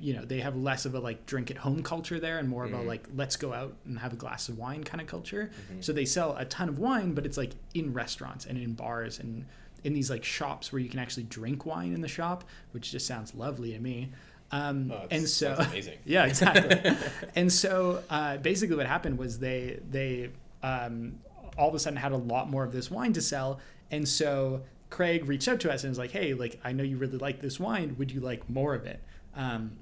[0.01, 2.65] You know, they have less of a like drink at home culture there, and more
[2.65, 2.87] of a Mhm.
[2.87, 5.51] like let's go out and have a glass of wine kind of culture.
[5.73, 5.83] Mhm.
[5.85, 9.19] So they sell a ton of wine, but it's like in restaurants and in bars
[9.19, 9.45] and
[9.85, 13.07] in these like shops where you can actually drink wine in the shop, which just
[13.07, 14.13] sounds lovely to me.
[14.53, 15.99] Um, Oh, and so amazing.
[16.05, 16.95] yeah, exactly.
[17.35, 20.31] and so uh, basically, what happened was they they
[20.63, 21.19] um,
[21.57, 23.61] all of a sudden had a lot more of this wine to sell,
[23.91, 26.99] and so Craig reached out to us and was like, "Hey, like I know you
[26.99, 27.97] really like this wine.
[27.99, 29.03] Would you like more of it?"
[29.35, 29.79] Um,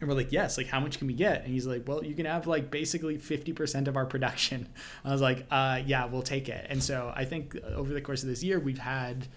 [0.00, 0.56] and we're like, "Yes.
[0.56, 3.18] Like, how much can we get?" And he's like, "Well, you can have like basically
[3.18, 4.68] fifty percent of our production."
[5.04, 8.22] I was like, uh, "Yeah, we'll take it." And so I think over the course
[8.22, 9.28] of this year, we've had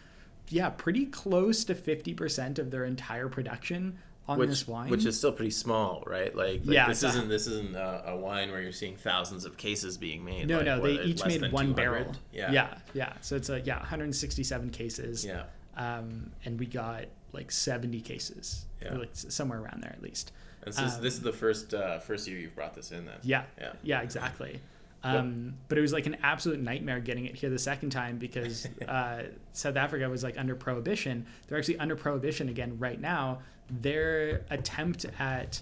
[0.50, 4.89] yeah, pretty close to 50% of their entire production on which, this wine.
[4.89, 6.35] which is still pretty small, right?
[6.35, 9.55] Like, like Yeah, this isn't this isn't a, a wine where you're seeing thousands of
[9.57, 10.47] cases being made.
[10.47, 11.75] no, like, no, they uh, each made one 200?
[11.75, 12.15] barrel.
[12.33, 13.13] Yeah, yeah, yeah.
[13.21, 15.23] So it's a yeah, 167 cases.
[15.25, 15.43] yeah.
[15.77, 18.95] Um, and we got like 70 cases, Yeah.
[18.97, 20.31] like somewhere around there at least.
[20.63, 23.05] And this, is, Um, this is the first uh, first year you've brought this in,
[23.05, 23.17] then.
[23.23, 23.73] Yeah, Yeah.
[23.83, 24.61] yeah, exactly.
[25.03, 28.67] Um, but it was like an absolute nightmare getting it here the second time because
[28.88, 31.27] uh, South Africa was like under prohibition.
[31.47, 33.39] They're actually under prohibition again right now.
[33.69, 35.62] Their attempt at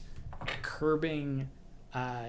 [0.61, 1.49] curbing
[1.93, 2.25] uh,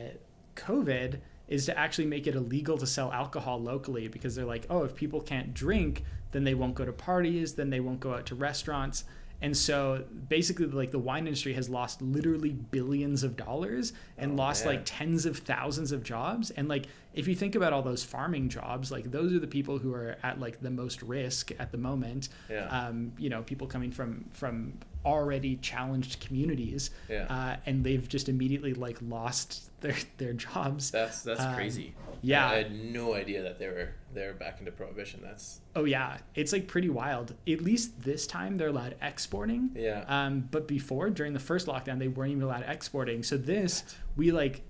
[0.57, 4.85] COVID is to actually make it illegal to sell alcohol locally because they're like, oh,
[4.85, 8.27] if people can't drink, then they won't go to parties, then they won't go out
[8.27, 9.05] to restaurants.
[9.45, 14.37] And so basically, like the wine industry has lost literally billions of dollars and Oh,
[14.37, 14.75] lost man.
[14.77, 16.51] like tens of thousands of jobs.
[16.53, 19.77] And like, if you think about all those farming jobs, like those are the people
[19.79, 22.31] who are at like the most risk at the moment.
[22.49, 22.67] Yeah.
[22.69, 27.27] Um, you know, people coming from from already challenged communities, Yeah.
[27.29, 30.91] uh, and they've just immediately like lost their their jobs.
[30.91, 31.93] That's that's Um, crazy.
[32.23, 32.49] yeah.
[32.49, 35.21] I had no idea that they were they were back into prohibition.
[35.23, 37.35] That's Oh yeah, it's like pretty wild.
[37.49, 39.71] At least this time they're allowed exporting.
[39.75, 40.05] yeah.
[40.09, 43.23] Um, but before, during the first lockdown, they weren't even allowed exporting.
[43.23, 43.83] So this,
[44.17, 44.63] we like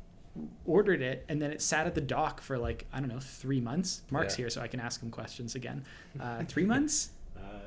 [0.64, 3.60] ordered it, and then it sat at the dock for like I don't know three
[3.60, 4.02] months.
[4.10, 4.44] Mark's Yeah.
[4.44, 5.84] here, so I can ask him questions again.
[6.18, 7.10] Uh, three months?
[7.36, 7.58] Uh,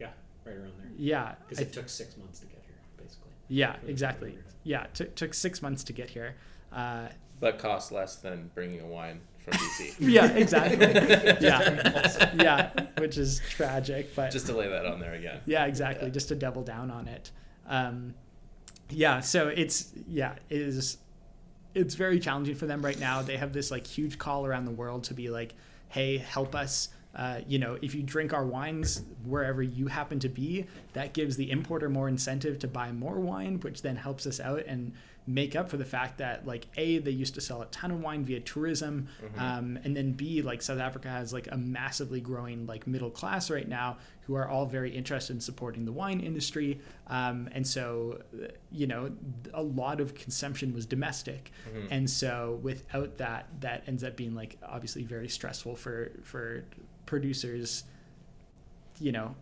[0.00, 0.08] yeah,
[0.44, 0.90] right around there.
[0.96, 3.30] Yeah, Because I- it took six months to get here, basically.
[3.48, 4.36] yeah, exactly.
[4.64, 6.34] Yeah, took took six months to get here.
[6.72, 7.08] Uh,
[7.40, 9.94] but costs less than bringing a wine from BC.
[10.00, 10.78] yeah, exactly.
[11.46, 15.40] yeah, yeah, which is tragic, but Just to lay that on there again.
[15.46, 16.12] yeah exactly Yeah.
[16.12, 17.30] just to double down on it
[17.68, 18.14] um,
[18.90, 20.98] yeah so it's yeah it is
[21.74, 24.70] it's very challenging for them right now they have this like huge call around the
[24.72, 25.54] world to be like
[25.88, 30.28] hey help us uh, you know if you drink our wines wherever you happen to
[30.28, 34.40] be that gives the importer more incentive to buy more wine which then helps us
[34.40, 34.92] out and
[35.26, 38.00] make up for the fact that like a they used to sell a ton of
[38.00, 39.06] wine via tourism
[39.38, 43.50] um, and then b like south africa has like a massively growing like middle class
[43.50, 46.80] right now who are all very interested in supporting the wine industry.
[47.08, 48.20] Um, and so
[48.70, 49.10] you know
[49.52, 51.50] a lot of consumption was domestic.
[51.90, 56.64] And so without that that ends up being like obviously very stressful for for
[57.06, 57.84] producers
[59.00, 59.34] you know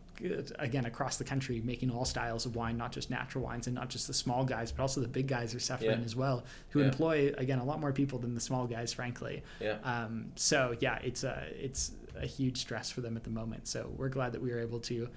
[0.58, 3.88] again across the country making all styles of wine not just natural wines and not
[3.88, 6.04] just the small guys but also the big guys are suffering Yeah.
[6.04, 6.86] as well who Yeah.
[6.86, 9.78] employ again a lot more people than the small guys frankly Yeah.
[9.84, 13.90] um, so yeah it's a it's a huge stress for them at the moment so
[13.96, 15.08] we're glad that we were able to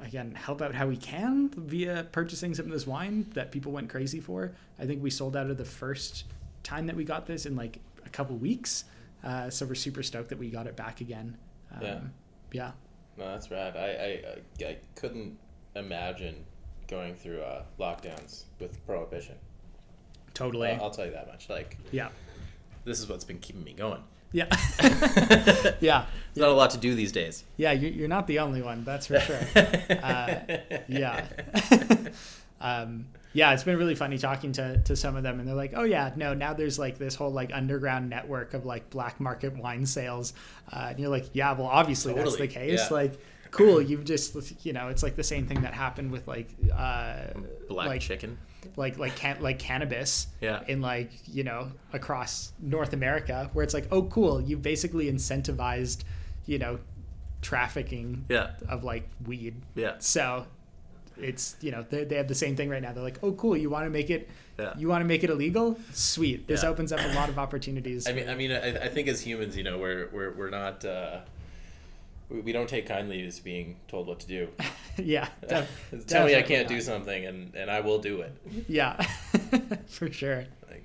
[0.00, 3.88] again help out how we can via purchasing some of this wine that people went
[3.90, 6.24] crazy for i think we sold out of the first
[6.62, 8.84] time that we got this in like a couple weeks
[9.22, 11.36] uh, so we're super stoked that we got it back again
[11.74, 12.00] um, Yeah.
[12.52, 12.70] yeah
[13.20, 13.76] No, that's rad.
[13.76, 14.22] I,
[14.64, 15.36] I, I, couldn't
[15.76, 16.44] imagine
[16.88, 19.34] going through uh, lockdowns with prohibition.
[20.34, 21.48] totally I'll, I'll tell you that much.
[21.50, 22.08] Like, yeah
[22.84, 24.02] this is what's been keeping me going.
[24.32, 24.46] yeah
[25.80, 27.44] yeah There's not a lot to do these days.
[27.58, 29.38] yeah you- you're not the only one that's for sure
[30.02, 30.36] uh,
[30.88, 31.26] yeah.
[32.60, 35.72] um, yeah, it's been really funny talking to, to some of them, and they're like,
[35.76, 39.56] "Oh yeah, no, now there's like this whole like underground network of like black market
[39.56, 40.32] wine sales,"
[40.72, 42.80] uh, and you're like, "Yeah, well, obviously that's the case.
[42.90, 42.94] yeah.
[42.94, 43.20] Like,
[43.52, 47.18] cool, you've just you know, it's like the same thing that happened with like uh,
[47.68, 48.36] Black like chicken.
[48.76, 50.62] like like can like cannabis Yeah.
[50.68, 56.02] in like you know across North America, where it's like, oh, cool, you've basically incentivized,
[56.46, 56.78] you know,
[57.42, 58.50] trafficking Yeah.
[58.68, 59.54] of like weed.
[59.74, 59.94] Yeah.
[59.98, 60.46] So
[61.22, 62.92] it's you know they, they have the same thing right now.
[62.92, 64.28] They're like, oh cool, you want to make it
[64.58, 64.74] Yeah.
[64.76, 65.78] you want to make it illegal?
[65.92, 66.46] Sweet.
[66.46, 66.68] This Yeah.
[66.70, 68.06] opens up a lot of opportunities.
[68.10, 70.84] I mean, I mean, I, I think as humans, you know, we're we're we're not.
[70.84, 71.20] Uh,
[72.28, 74.48] we, we don't take kindly to being told what to do.
[74.96, 75.28] yeah.
[75.48, 78.32] def- Tell me I can't do something, and, and I will do it.
[78.68, 79.00] Yeah,
[79.88, 80.44] for sure.
[80.70, 80.84] Like,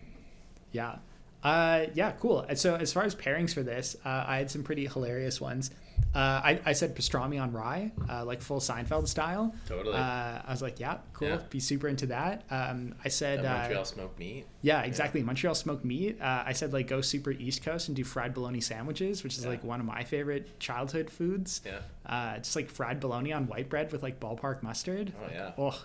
[0.71, 0.95] Yeah.
[1.43, 2.39] Uh, yeah, cool.
[2.49, 5.69] And so as far as pairings for this, uh, I had some pretty hilarious ones.
[6.13, 9.53] Uh, I, I said pastrami on rye, uh, like full Seinfeld style.
[9.67, 9.95] Totally.
[9.97, 11.27] Uh, I was like, yeah, cool.
[11.27, 11.39] Yeah.
[11.49, 12.43] Be super into that.
[12.49, 14.45] Um, I said, that uh, Montreal smoked meat.
[14.61, 15.21] Yeah, exactly.
[15.23, 16.21] Montreal smoked meat.
[16.21, 19.43] Uh, I said like go super East Coast and do fried bologna sandwiches, which is
[19.43, 19.49] Yeah.
[19.49, 21.61] like one of my favorite childhood foods.
[21.65, 21.79] Yeah.
[22.05, 25.11] Uh, just like fried bologna on white bread with like ballpark mustard.
[25.21, 25.51] Oh yeah.
[25.57, 25.77] Oh,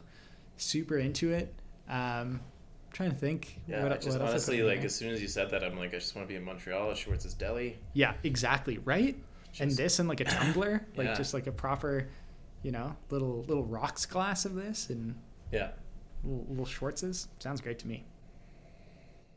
[0.59, 1.53] super into it.
[1.89, 2.41] Um,
[2.93, 3.59] trying to think.
[3.67, 5.65] Yeah, what- just what else I put honestly like as soon as you said that,
[5.65, 7.79] I'm like, I just want to be in Montreal at Schwartz's Deli.
[7.95, 8.79] Yeah, exactly.
[8.79, 9.17] Right.
[9.59, 11.15] And this and like a tumbler, like Yeah.
[11.15, 12.09] just like a proper,
[12.63, 15.17] you know, little little rocks glass of this and
[15.51, 15.71] Yeah.
[16.23, 17.29] little, little Schwartzes.
[17.39, 18.05] Sounds great to me.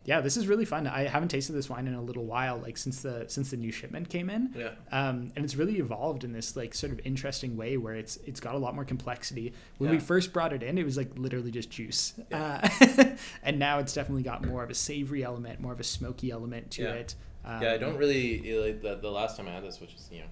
[0.05, 0.85] yeah, this is really fun.
[0.85, 3.71] I haven't tasted this wine in a little while, like since the since the new
[3.71, 4.53] shipment came in.
[4.53, 4.71] Yeah.
[4.91, 8.41] Um, and it's really evolved in this like sort of interesting way where it's it's
[8.41, 9.53] got a lot more complexity.
[9.77, 12.59] When we first brought it in, it was like literally just juice, Yeah.
[12.91, 13.05] uh,
[13.43, 16.71] and now it's definitely got more of a savory element, more of a smoky element
[16.71, 16.93] to Yeah.
[16.95, 17.15] it.
[17.45, 20.07] Um, yeah, I don't really like the, the last time I had this, which was
[20.11, 20.27] you know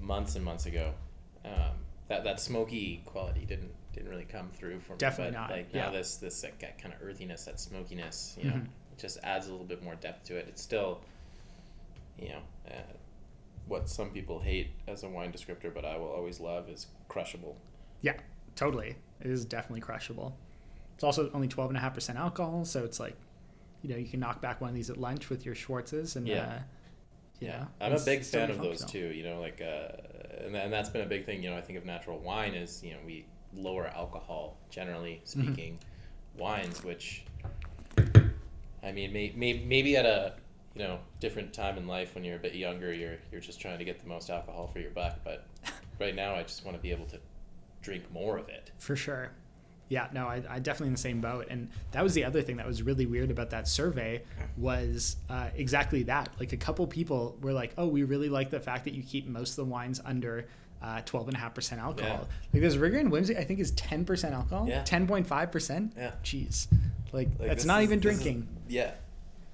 [0.00, 0.92] months and months ago.
[1.44, 1.74] Um,
[2.08, 4.98] that that smoky quality didn't didn't really come through for me.
[4.98, 5.86] Definitely but, not, Like yeah.
[5.86, 8.66] now this this like, kind of earthiness, that smokiness, you know, Mhm.
[8.98, 10.46] just adds a little bit more depth to it.
[10.48, 11.00] It's still,
[12.18, 12.92] you know, uh,
[13.66, 17.56] what some people hate as a wine descriptor, but I will always love is crushable.
[18.02, 18.14] Yeah,
[18.54, 18.96] totally.
[19.20, 20.36] It is definitely crushable.
[20.94, 23.16] It's also only 12.5% alcohol, so it's like,
[23.82, 26.26] you know, you can knock back one of these at lunch with your Schwartzes and,
[26.26, 26.42] Yeah.
[26.42, 26.58] uh,
[27.38, 29.08] Yeah, know, I'm a big fan of those too.
[29.12, 29.88] You know, like, uh,
[30.46, 31.42] and and that's been a big thing.
[31.42, 35.42] You know, I think of natural wine is you know we lower alcohol generally Mm-hmm.
[35.54, 35.78] speaking,
[36.38, 37.24] wines which,
[38.82, 40.34] I mean, may, may, maybe at a
[40.74, 43.78] you know different time in life when you're a bit younger, you're you're just trying
[43.78, 45.18] to get the most alcohol for your buck.
[45.24, 45.46] But
[46.00, 47.18] right now, I just want to be able to
[47.82, 48.70] drink more of it.
[48.78, 49.30] For sure.
[49.88, 51.46] Yeah, no, I, I definitely in the same boat.
[51.48, 54.22] And that was the other thing that was really weird about that survey
[54.56, 56.28] was uh, exactly that.
[56.40, 59.26] Like a couple people were like, oh, we really like the fact that you keep
[59.28, 60.46] most of the wines under
[60.82, 62.10] uh, 12.5% alcohol.
[62.28, 62.34] Yeah.
[62.52, 64.68] Like this Rigor and Whimsy, I think is 10% alcohol.
[64.68, 64.82] Yeah.
[64.82, 65.90] 10.5%.
[65.96, 66.10] Yeah.
[66.24, 66.66] Jeez.
[67.12, 68.48] Like, Like, that's not is- even this is- drinking.
[68.68, 68.90] yeah,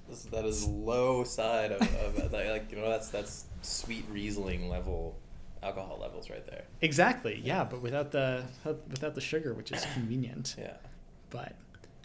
[0.09, 4.67] this, that is low side of, of like, like you know that's that's sweet Riesling
[4.67, 5.15] level
[5.63, 6.63] alcohol levels right there.
[6.81, 7.39] Exactly.
[7.43, 10.55] Yeah, but without the without the sugar, which is convenient.
[10.57, 10.73] Yeah.
[11.29, 11.55] But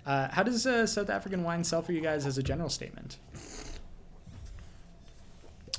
[0.07, 3.19] uh, how does uh, South African wine sell for you guys as a general statement?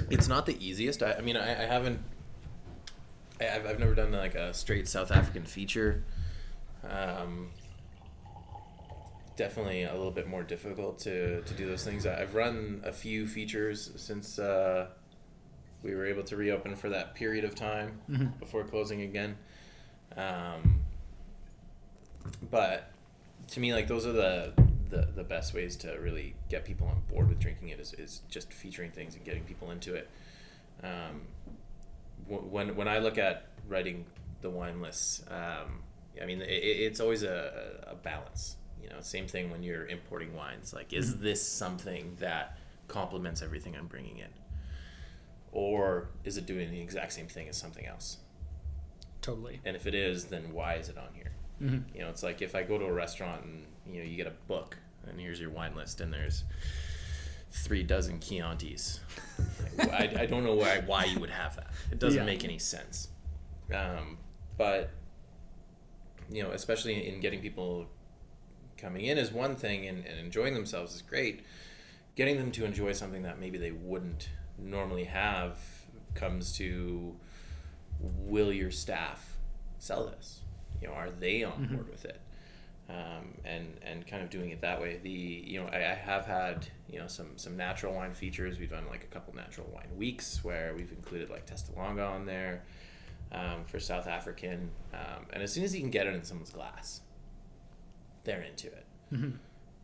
[0.09, 1.03] It's not the easiest.
[1.03, 1.99] I, I mean, I, I haven't.
[3.41, 6.03] I, I've, I've never done like a straight South African feature.
[6.89, 7.49] Um,
[9.35, 12.05] definitely a little bit more difficult to, to do those things.
[12.05, 14.87] I- I've run a few features since uh,
[15.83, 18.37] we were able to reopen for that period of time Mhm.
[18.39, 19.37] before closing again.
[20.17, 20.81] Um,
[22.49, 22.91] but
[23.49, 24.53] to me, like those are the,
[24.89, 28.21] the the best ways to really get people on board with drinking it is, is
[28.29, 30.09] just featuring things and getting people into it.
[30.83, 31.21] Um,
[32.27, 34.05] when when I look at writing
[34.41, 35.81] the wine lists, um,
[36.21, 38.55] I mean it, it's always a, a balance.
[38.81, 40.73] You know, same thing when you're importing wines.
[40.73, 44.29] Like, is this something that complements everything I'm bringing in,
[45.51, 48.17] or is it doing the exact same thing as something else?
[49.21, 49.59] Totally.
[49.65, 51.31] And if it is, then why is it on here?
[51.59, 54.15] hmm You know, it's like if I go to a restaurant and you know you
[54.15, 56.43] get a book and here's your wine list and there's
[57.51, 58.99] three dozen Chiantis.
[59.77, 61.67] Like, I, I don't know why why you would have that.
[61.91, 62.25] It doesn't Yeah.
[62.25, 63.09] make any sense.
[63.73, 64.17] Um,
[64.57, 64.91] but
[66.31, 67.87] you know, especially in getting people
[68.77, 71.43] coming in is one thing and, and enjoying themselves is great.
[72.15, 74.29] Getting them to enjoy something that maybe they wouldn't
[74.63, 75.57] normally have
[76.15, 77.15] comes to
[77.99, 79.37] will your staff
[79.77, 80.41] sell this?
[80.81, 81.73] You know, are they on Mhm.
[81.73, 82.19] board with it?
[82.89, 84.97] Um, and and kind of doing it that way.
[84.97, 88.57] The you know I, I have had you know some some natural wine features.
[88.57, 92.63] We've done like a couple natural wine weeks where we've included like Testalonga on there
[93.31, 94.71] um, for South African.
[94.93, 97.01] Um, and as soon as you can get it in someone's glass,
[98.23, 98.85] they're into it.
[99.09, 99.31] hmm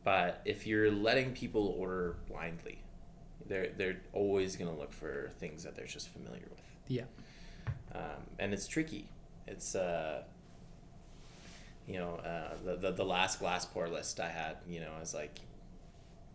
[0.04, 2.80] But if you're letting people order blindly,
[3.48, 7.04] they're they're always gonna look for things that they're just familiar with Yeah.
[7.94, 8.02] um,
[8.40, 9.10] and it's tricky.
[9.48, 10.24] It's uh,
[11.88, 14.58] you know uh, the, the the last glass pour list I had.
[14.68, 15.40] You know, I was like,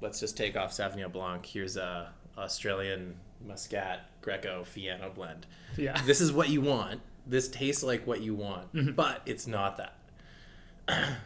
[0.00, 1.44] let's just take off Sauvignon Blanc.
[1.44, 5.46] Here's a Australian Muscat Greco Fiano blend.
[5.76, 6.00] Yeah.
[6.02, 7.00] This is what you want.
[7.26, 8.94] This tastes like what you want, Mhm.
[8.96, 9.94] but it's not that.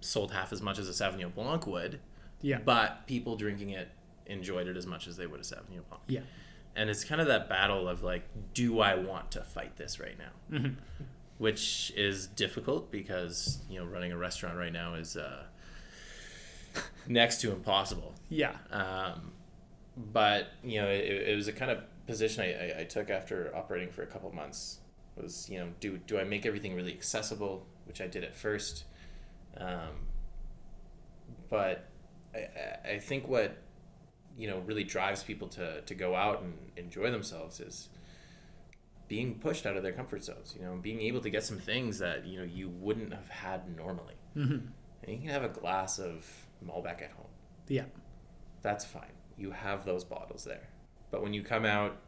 [0.00, 1.98] Sold half as much as a Sauvignon Blanc would,
[2.42, 2.58] Yeah.
[2.64, 3.88] but people drinking it
[4.26, 6.20] enjoyed it as much as they would a Sauvignon Blanc Yeah.
[6.74, 10.16] and it's kind of that battle of like do i want to fight this right
[10.18, 10.58] now?
[10.58, 10.68] Hmm
[11.38, 15.42] which is difficult because you know running a restaurant right now is uh,
[17.06, 18.14] next to impossible.
[18.30, 18.56] Yeah.
[18.70, 19.32] um,
[19.96, 23.54] but you know it, it was a kind of position I, I, I took after
[23.54, 24.78] operating for a couple months
[25.14, 28.84] was you know do, do i make everything really accessible which i did at first?
[29.58, 30.06] Um,
[31.48, 31.88] but
[32.34, 33.56] I- I think what
[34.36, 37.88] you know really drives people to, to go out and enjoy themselves is
[39.08, 41.98] being pushed out of their comfort zones you know being able to get some things
[41.98, 44.58] that you know you wouldn't have had normally hmm
[45.02, 46.26] and you can have a glass of
[46.66, 47.28] malbec at home
[47.68, 47.84] Yeah.
[48.62, 49.12] that's fine.
[49.38, 50.68] You have those bottles there.
[51.10, 51.98] But when you come out,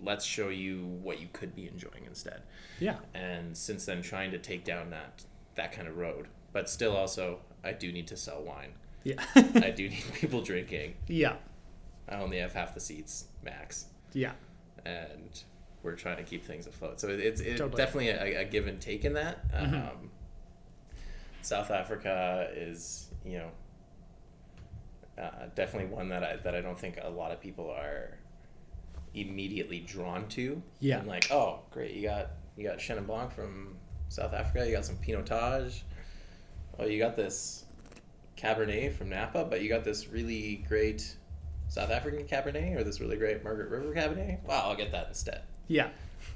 [0.00, 2.42] let's show you what you could be enjoying instead.
[2.78, 2.98] Yeah.
[3.14, 5.24] And since then, trying to take down that
[5.56, 8.74] that kind of road, but still also, I do need to sell wine.
[9.02, 9.24] Yeah.
[9.34, 10.94] I do need people drinking.
[11.08, 11.36] yeah.
[12.10, 14.32] I only have half the seats max, Yeah.
[14.84, 15.42] and
[15.82, 17.00] we're trying to keep things afloat.
[17.00, 17.76] So it- it's it's Totally.
[17.82, 19.48] definitely a, a give and take in that.
[19.52, 19.90] Mhm.
[19.90, 20.10] Um,
[21.42, 23.50] South Africa is you know
[25.18, 28.16] uh, definitely one that I that I don't think a lot of people are
[29.14, 30.62] immediately drawn to.
[30.80, 30.98] Yeah.
[31.00, 33.76] And like, oh, great, you got you got Chenin Blanc from
[34.08, 34.66] South Africa.
[34.66, 35.82] You got some Pinotage.
[36.78, 37.64] Oh, you got this
[38.36, 41.16] Cabernet from Napa, but you got this really great
[41.70, 44.42] South African Cabernet or this really great Margaret River Cabernet.
[44.44, 45.42] Wow, I'll get that instead.
[45.68, 45.88] Yeah.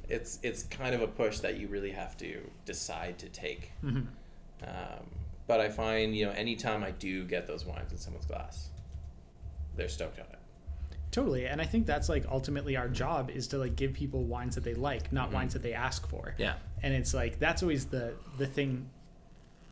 [0.09, 3.73] It's it's kind of a push that you really have to decide to take.
[3.83, 4.03] hmm
[4.63, 5.05] Um,
[5.47, 8.71] but I find you know anytime I do get those wines in someone's glass,
[9.77, 10.39] they're stoked on it.
[11.11, 11.47] Totally.
[11.47, 14.65] And I think that's like ultimately our job is to like give people wines that
[14.65, 15.35] they like, not Mhm.
[15.35, 16.35] wines that they ask for.
[16.39, 16.55] Yeah.
[16.83, 18.89] And it's like that's always the the thing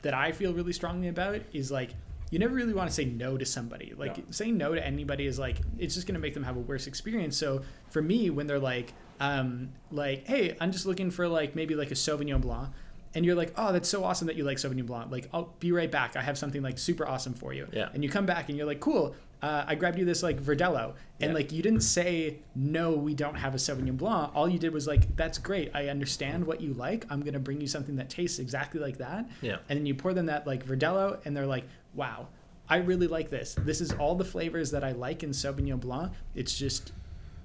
[0.02, 1.94] that I feel really strongly about is like
[2.32, 3.92] you never really want to say no to somebody.
[3.96, 4.24] Like No.
[4.30, 6.86] saying no to anybody is like it's just going to make them have a worse
[6.88, 7.36] experience.
[7.36, 11.74] So for me when they're like um like hey, I'm just looking for like maybe
[11.76, 12.70] like a Sauvignon Blanc
[13.14, 15.12] and you're like, "Oh, that's so awesome that you like Sauvignon Blanc.
[15.12, 16.16] Like, I'll be right back.
[16.16, 17.90] I have something like super awesome for you." Yeah.
[17.92, 19.14] And you come back and you're like, "Cool.
[19.42, 21.34] Uh, I grabbed you this like Verdelho." And Yeah.
[21.34, 24.86] like you didn't say, "No, we don't have a Sauvignon Blanc." All you did was
[24.86, 25.70] like, "That's great.
[25.74, 27.04] I understand what you like.
[27.10, 29.58] I'm to bring you something that tastes exactly like that." Yeah.
[29.68, 31.64] And then you pour them that like Verdelho and they're like,
[31.94, 32.28] "Wow,
[32.68, 33.54] I really like this.
[33.58, 36.12] This is all the flavors that I like in Sauvignon Blanc.
[36.34, 36.92] It's just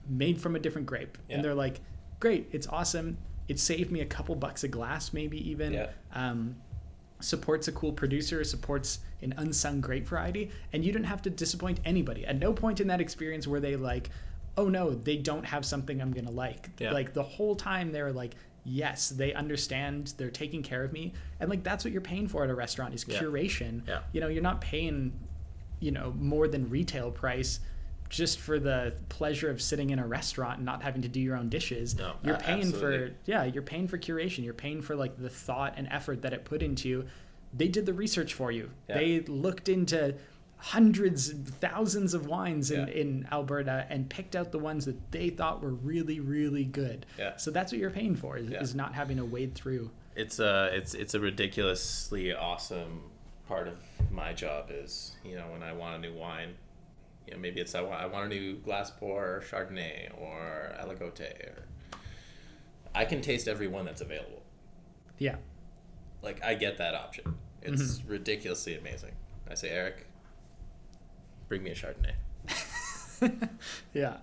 [0.07, 1.35] made from a different grape." Yeah.
[1.35, 1.81] And they're like,
[2.19, 2.49] "Great.
[2.51, 3.17] It's awesome.
[3.47, 5.89] It saved me a couple bucks a glass maybe even." Yeah.
[6.13, 6.55] um,
[7.19, 11.79] supports a cool producer, supports an unsung grape variety, and you didn't have to disappoint
[11.83, 12.25] anybody.
[12.25, 14.09] At no point in that experience were they like,
[14.55, 16.91] "Oh no, they don't have something I'm gonna like." Yeah.
[16.91, 18.35] Like the whole time they were like,
[18.67, 20.13] "Yes, they understand.
[20.17, 22.93] They're taking care of me," and like that's what you're paying for at a restaurant
[22.93, 23.19] is Yeah.
[23.19, 23.87] curation.
[23.87, 24.01] Yeah.
[24.11, 25.13] You know, you're not paying,
[25.79, 27.59] you know, more than retail price.
[28.09, 31.35] Just for the pleasure of sitting in a restaurant and not having to do your
[31.35, 35.17] own dishes, No, you're paying for yeah you're paying for curation you're paying for like
[35.17, 37.05] the thought and effort that it put into
[37.53, 38.97] they did the research for you Yeah.
[38.97, 40.15] they looked into
[40.57, 42.93] hundreds thousands of wines in, Yeah.
[42.93, 47.37] in alberta and picked out the ones that they thought were really really good Yeah.
[47.37, 48.61] so that's what you're paying for is, Yeah.
[48.61, 53.03] is not having to wade through it's a it's it's a ridiculously awesome
[53.47, 53.75] part of
[54.11, 56.55] my job is you know when I want a new wine,
[57.27, 61.29] you know maybe it's I want I want a new glass pour Chardonnay or Aligote
[61.47, 61.65] or
[62.95, 64.41] I can taste every one that's available.
[65.19, 65.35] yeah
[66.23, 67.35] Like I get that option.
[67.61, 68.11] It's mm-hmm.
[68.11, 69.11] ridiculously amazing.
[69.49, 70.07] I say Eric,
[71.47, 72.13] bring me a Chardonnay.
[73.93, 74.17] yeah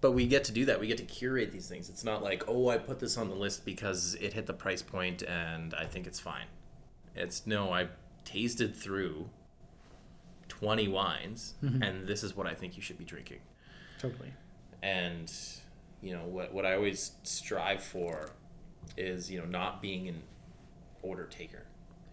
[0.00, 0.80] But we get to do that.
[0.80, 1.88] We get to curate these things.
[1.88, 4.82] It's not like, oh, I put this on the list because it hit the price
[4.82, 6.46] point and I think it's fine.
[7.14, 7.88] It's no, I
[8.24, 9.28] tasted through
[10.48, 11.82] 20 wines mm-hmm.
[11.82, 13.40] and this is what I think you should be drinking.
[13.98, 14.32] totally
[14.82, 15.32] And,
[16.02, 18.30] you know, what, what I always strive for
[18.96, 20.22] is, you know, not being an
[21.02, 21.66] order taker.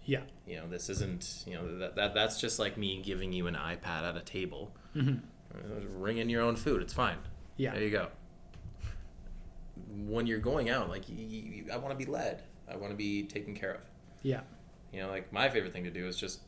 [0.06, 3.48] Yeah You know, this isn't, you know, that, that that's just like me giving you
[3.48, 4.76] an iPad at a table.
[4.94, 5.16] hmm
[5.54, 5.58] Uh,
[5.98, 6.82] Ring in your own food.
[6.82, 7.18] It's fine.
[7.58, 8.08] yeah There you go.
[10.08, 12.44] When you're going out, like you, you, I want to be led.
[12.70, 13.82] I want to be taken care of.
[14.22, 14.42] yeah
[14.92, 16.42] You know, like my favorite thing to do is just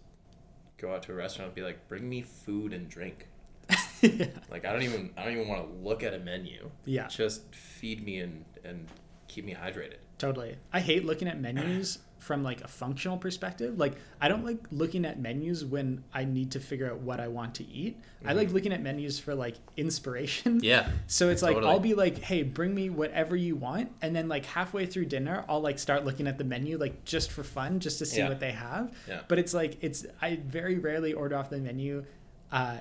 [0.78, 3.28] go out to a restaurant and be like, bring me food and drink.
[4.01, 6.70] yeah Like I don't even I don't even want to look at a menu.
[6.86, 8.88] yeah Just feed me and and
[9.28, 9.97] keep me hydrated.
[10.18, 10.58] Totally.
[10.72, 13.78] I hate looking at menus from like a functional perspective.
[13.78, 17.28] Like I don't like looking at menus when I need to figure out what I
[17.28, 18.00] want to eat.
[18.26, 20.60] I like looking at menus for like inspiration.
[20.64, 20.90] Yeah.
[21.06, 24.46] So it's like I'll be like, "Hey, bring me whatever you want." And then like
[24.46, 28.00] halfway through dinner, I'll like start looking at the menu like just for fun, just
[28.00, 28.30] to see Yeah.
[28.30, 28.92] what they have.
[29.08, 29.22] Yeah.
[29.28, 32.06] But it's like it's I very rarely order off the menu
[32.52, 32.78] uh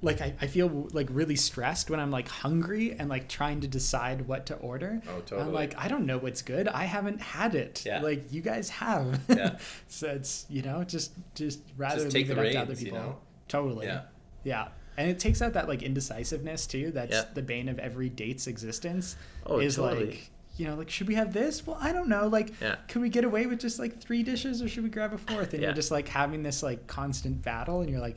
[0.00, 3.66] like I, I feel like really stressed when I'm like hungry and like trying to
[3.68, 5.02] decide what to order.
[5.08, 5.40] Oh, totally.
[5.42, 6.68] I'm like, I don't know what's good.
[6.68, 7.82] I haven't had it.
[7.84, 8.00] Yeah.
[8.00, 9.20] Like you guys have.
[9.28, 9.58] Yeah.
[9.88, 12.68] so it's you know, just just rather Just take leave the it up to other
[12.68, 12.98] reins, you people.
[13.00, 13.16] know?
[13.48, 13.86] Totally.
[13.86, 14.02] Yeah.
[14.44, 14.68] Yeah.
[14.96, 16.92] And it takes out that like indecisiveness too.
[16.92, 17.24] That's Yeah.
[17.34, 19.16] the bane of every date's existence.
[19.46, 20.06] Oh, is totally.
[20.06, 21.64] like you know, like should we have this?
[21.66, 22.26] Well, I don't know.
[22.26, 22.76] Like, Yeah.
[22.88, 25.52] could we get away with just like three dishes, or should we grab a fourth?
[25.54, 25.68] And Yeah.
[25.68, 28.16] you're just like having this like constant battle, and you're like,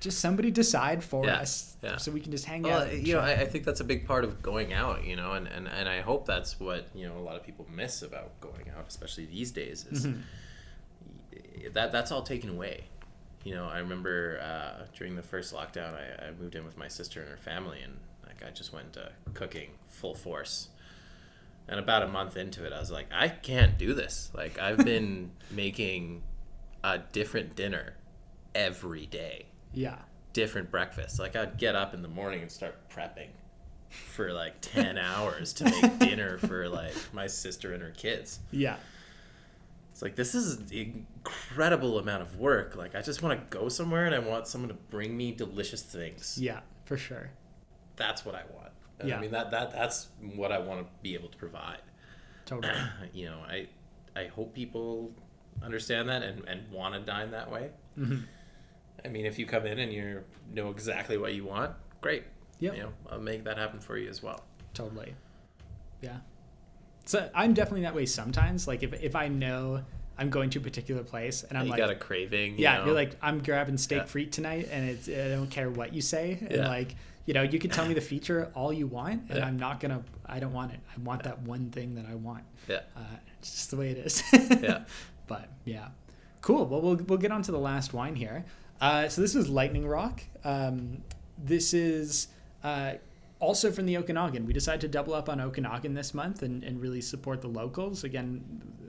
[0.00, 1.36] just somebody decide for Yeah.
[1.38, 1.96] us, Yeah.
[1.96, 2.88] so we can just hang Well, out.
[2.90, 3.32] and you know, I.
[3.32, 6.00] I think that's a big part of going out, you know, and, and, and I
[6.02, 9.50] hope that's what, you know, a lot of people miss about going out, especially these
[9.50, 10.22] days, is Mhm.
[11.72, 12.84] that that's all taken away.
[13.44, 16.88] You know, I remember uh, during the first lockdown, I, I moved in with my
[16.88, 20.68] sister and her family, and like I just went to cooking full force.
[21.68, 24.30] And about a month into it, I was like, I can't do this.
[24.34, 26.22] Like I've been making
[26.82, 27.94] a different dinner
[28.54, 29.96] every day, Yeah.
[30.32, 31.18] different breakfasts.
[31.18, 33.28] Like I'd get up in the morning and start prepping
[33.90, 38.40] for like 10 hours to make dinner for like my sister and her kids.
[38.50, 38.76] Yeah.
[39.92, 40.66] It's like this is an
[41.24, 42.74] incredible amount of work.
[42.76, 45.82] Like I just want to go somewhere and I want someone to bring me delicious
[45.82, 46.36] things.
[46.40, 47.30] Yeah, for sure.
[47.96, 48.72] That's what I want.
[48.98, 49.18] And Yeah.
[49.18, 51.78] I mean that that that's what I want to be able to provide.
[52.46, 52.74] Totally.
[53.12, 53.68] you know, I
[54.16, 55.12] I hope people
[55.62, 57.70] understand that and, and want to dine that way.
[57.94, 58.18] hmm
[59.04, 62.24] I mean, if you come in and you know exactly what you want, great.
[62.60, 64.42] Yeah, You know, I'll make that happen for you as well.
[64.72, 65.14] Totally.
[66.00, 66.18] Yeah.
[67.04, 68.66] So I'm definitely that way sometimes.
[68.66, 69.82] Like if if I know
[70.16, 72.52] I'm going to a particular place and I'm like, you like, got a craving.
[72.52, 72.86] you yeah, know?
[72.86, 74.04] you're like I'm grabbing steak Yeah.
[74.04, 76.68] frite tonight, and it's I don't care what you say, and Yeah.
[76.68, 76.94] like
[77.26, 79.46] you know you can tell me the feature all you want, and Yeah.
[79.46, 80.02] I'm not gonna.
[80.24, 80.80] I don't want it.
[80.96, 82.44] I want that one thing that I want.
[82.68, 83.00] yeah, Uh,
[83.38, 84.22] it's just the way it is.
[84.32, 84.84] Yeah.
[85.26, 85.88] But yeah,
[86.42, 86.66] cool.
[86.66, 88.44] Well, we'll we'll get on to the last wine here.
[88.80, 90.22] Uh, so this is Lightning Rock.
[90.44, 91.02] Um,
[91.38, 92.28] this is
[92.62, 92.94] uh,
[93.40, 94.46] also from the Okanagan.
[94.46, 98.04] We decided to double up on Okanagan this month and, and really support the locals.
[98.04, 98.44] Again,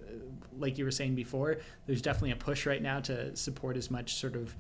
[0.08, 0.14] uh,
[0.58, 4.16] like you were saying before, there's definitely a push right now to support as much
[4.16, 4.56] sort of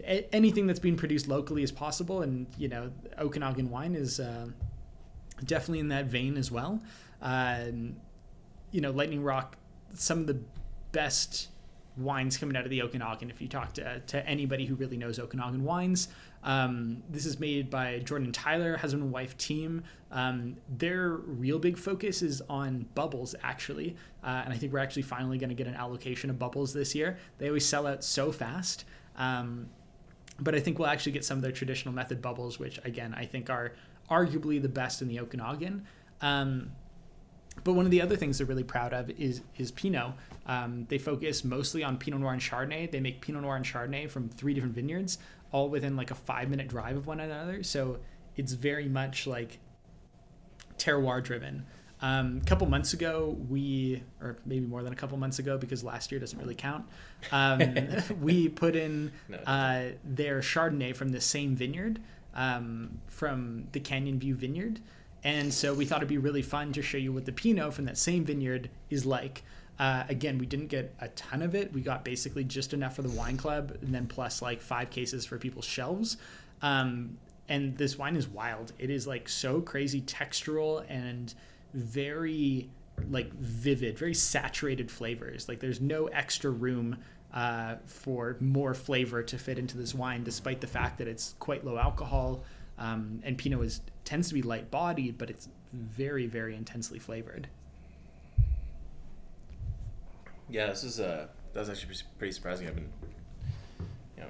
[0.00, 2.22] a- anything that's being produced locally as possible.
[2.22, 4.46] And you know, Okanagan wine is uh,
[5.44, 6.80] definitely in that vein as well.
[7.22, 7.96] Um,
[8.70, 9.56] you know, Lightning Rock,
[9.94, 10.38] some of the
[10.92, 11.48] best
[11.96, 13.30] wines coming out of the Okanagan.
[13.30, 16.08] If you talk to, to anybody who really knows Okanagan wines,
[16.42, 19.82] um, this is made by Jordan Tyler, husband and wife team.
[20.12, 23.96] Um, their real big focus is on bubbles, actually.
[24.22, 26.94] Uh, and I think we're actually finally going to get an allocation of bubbles this
[26.94, 27.18] year.
[27.38, 28.84] They always sell out so fast.
[29.16, 29.68] Um,
[30.38, 33.24] but I think we'll actually get some of their traditional method bubbles, which again I
[33.24, 33.72] think are
[34.10, 35.86] arguably the best in the Okanagan.
[36.20, 36.72] Um,
[37.64, 40.12] but one of the other things they're really proud of is is Pinot.
[40.46, 42.90] Um, they focus mostly on Pinot Noir and Chardonnay.
[42.90, 45.18] They make Pinot Noir and Chardonnay from three different vineyards,
[45.52, 47.62] all within like a five minute drive of one another.
[47.62, 47.98] So
[48.36, 49.58] it's very much like
[50.78, 51.66] terroir driven.
[52.02, 55.82] Um, a couple months ago, we, or maybe more than a couple months ago, because
[55.82, 56.84] last year doesn't really count,
[57.32, 57.62] um,
[58.20, 59.12] we put in
[59.46, 62.00] uh, their Chardonnay from the same vineyard,
[62.34, 64.80] um, from the Canyon View Vineyard.
[65.26, 67.86] And so we thought it'd be really fun to show you what the Pinot from
[67.86, 69.42] that same vineyard is like.
[69.76, 71.72] Uh, again, we didn't get a ton of it.
[71.72, 75.26] We got basically just enough for the wine club, and then plus like five cases
[75.26, 76.16] for people's shelves.
[76.62, 77.18] Um,
[77.48, 78.72] and this wine is wild.
[78.78, 81.34] It is like so crazy textural and
[81.74, 82.70] very
[83.10, 85.48] like vivid, very saturated flavors.
[85.48, 86.98] Like there's no extra room
[87.34, 91.64] uh, for more flavor to fit into this wine, despite the fact that it's quite
[91.64, 92.44] low alcohol.
[92.78, 97.48] Um, and Pinot is tends to be light bodied, but it's very, very intensely flavored.
[100.48, 102.68] Yeah, this is uh, that was actually pretty- surprising.
[102.68, 102.88] I've been,
[104.16, 104.28] you know,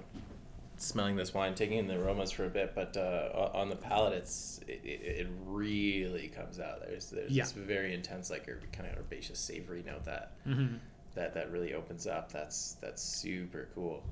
[0.79, 4.15] smelling this wine, taking in the aromas for a bit, but uh, on the palate,
[4.15, 6.81] it's it, it, really comes out.
[6.81, 7.45] There's there's Yeah.
[7.45, 10.77] this very intense, like her- kind of herbaceous, savory note that Mm-hmm.
[11.15, 12.33] that that really opens up.
[12.33, 14.03] That's that's super cool.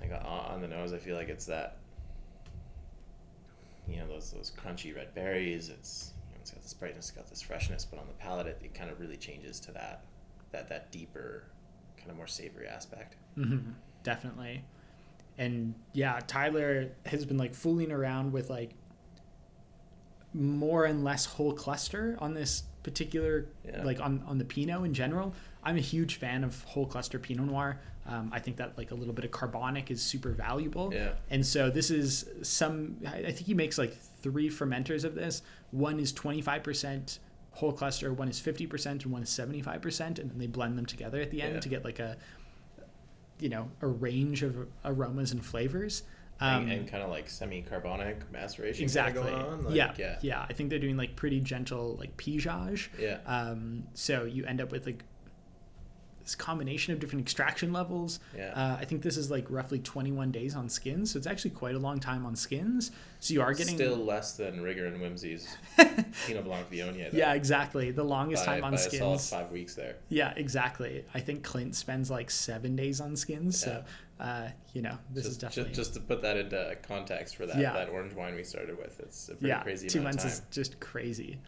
[0.00, 1.78] Like on the nose, I feel like it's that.
[3.88, 5.68] You know those those crunchy red berries.
[5.70, 8.46] It's you know, it's got this brightness, it's got this freshness, but on the palate,
[8.46, 10.04] it, it kind of really changes to that
[10.52, 11.44] that that deeper,
[11.96, 13.16] kind of more savory aspect.
[13.36, 13.70] Mm-hmm.
[14.02, 14.64] Definitely.
[15.36, 18.70] And yeah, Tyler has been like fooling around with like
[20.34, 23.82] more and less whole cluster on this particular Yeah.
[23.82, 25.34] like on on the Pinot in general.
[25.62, 27.80] I'm a huge fan of whole cluster Pinot Noir.
[28.08, 30.90] Um, I think that like a little bit of carbonic is super valuable.
[30.92, 31.10] Yeah.
[31.30, 32.96] And so this is some.
[33.06, 35.42] I think he makes like three fermenters of this.
[35.70, 37.18] One is 25%
[37.52, 41.20] whole cluster, one is 50%, and one is 75%, and then they blend them together
[41.20, 41.60] at the end Yeah.
[41.60, 42.16] to get like a,
[43.40, 46.02] you know, a range of aromas and flavors.
[46.40, 49.22] Um, and, and kind of like semi-carbonic maceration exactly.
[49.24, 49.64] kinda going on.
[49.64, 50.46] Like, yeah, yeah, yeah.
[50.48, 52.88] I think they're doing like pretty gentle like pigeage.
[52.98, 53.18] yeah.
[53.26, 55.02] Um, so you end up with like
[56.28, 58.20] this combination of different extraction levels.
[58.36, 58.52] Yeah.
[58.54, 61.74] Uh, I think this is like roughly 21 days on skins, so it's actually quite
[61.74, 62.90] a long time on skins.
[63.18, 65.48] So you are getting Still less than Rigor and Whimsy's
[66.26, 67.10] Pinot Blanc Viognier.
[67.10, 67.92] though, yeah, exactly.
[67.92, 69.30] The longest by, time on by a solid skins.
[69.30, 69.96] five weeks there.
[70.10, 71.02] Yeah, exactly.
[71.14, 73.82] I think Clint spends like seven days on skins, so
[74.20, 77.46] uh, you know this just, is definitely just, just to put that into context for
[77.46, 77.72] that Yeah.
[77.72, 80.78] that orange wine we started with, it's a pretty yeah, crazy two months is just
[80.78, 81.38] crazy.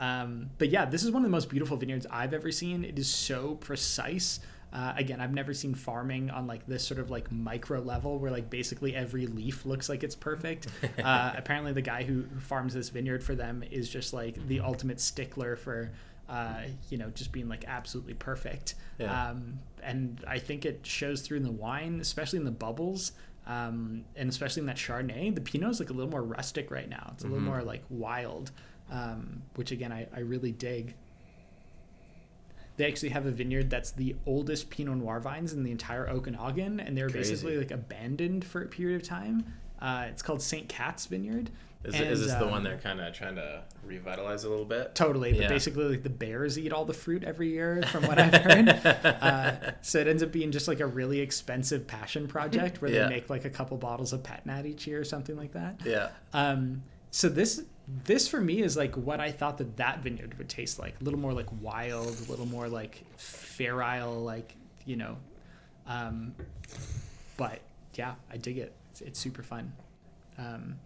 [0.00, 2.84] Um, but yeah, this is one of the most beautiful vineyards I've ever seen.
[2.84, 4.40] It is so precise.
[4.72, 8.30] Uh, again, I've never seen farming on like this sort of like micro level where
[8.30, 10.66] like basically every leaf looks like it's perfect.
[11.04, 14.60] Uh, apparently, the guy who, who farms this vineyard for them is just like the
[14.60, 15.90] ultimate stickler for
[16.28, 18.76] uh, you know, just being like absolutely perfect.
[18.98, 19.30] Yeah.
[19.30, 23.12] Um, and I think it shows through in the wine, especially in the bubbles.
[23.48, 26.88] Um, and especially in that Chardonnay, the Pinot is like a little more rustic right
[26.88, 27.10] now.
[27.14, 27.46] It's a little Mhm.
[27.46, 28.52] more like wild,
[28.90, 30.94] um, which again I, I really dig.
[32.76, 36.80] They actually have a vineyard that's the oldest Pinot Noir vines in the entire Okanagan,
[36.80, 37.32] and they were Crazy.
[37.32, 39.44] basically like abandoned for a period of time.
[39.80, 40.68] Uh, it's called St.
[40.68, 41.50] Cat's Vineyard.
[41.84, 44.66] Is, And, is this the um, one they're kind of trying to revitalize a little
[44.66, 44.94] bit?
[44.94, 45.48] Totally, but Yeah.
[45.48, 48.68] basically, like the bears eat all the fruit every year, from what I've heard.
[49.22, 53.04] uh, so it ends up being just like a really expensive passion project where Yeah.
[53.04, 55.80] they make like a couple bottles of Pet Nat each year or something like that.
[55.84, 56.10] Yeah.
[56.34, 57.62] Um, so this
[58.04, 61.04] this for me is like what I thought that that vineyard would taste like, a
[61.04, 65.16] little more like wild, a little more like ferile, like you know.
[65.86, 66.34] Um,
[67.36, 67.60] but
[67.94, 68.74] yeah, I dig it.
[68.90, 69.72] It's, it's super fun.
[70.38, 70.78] Um,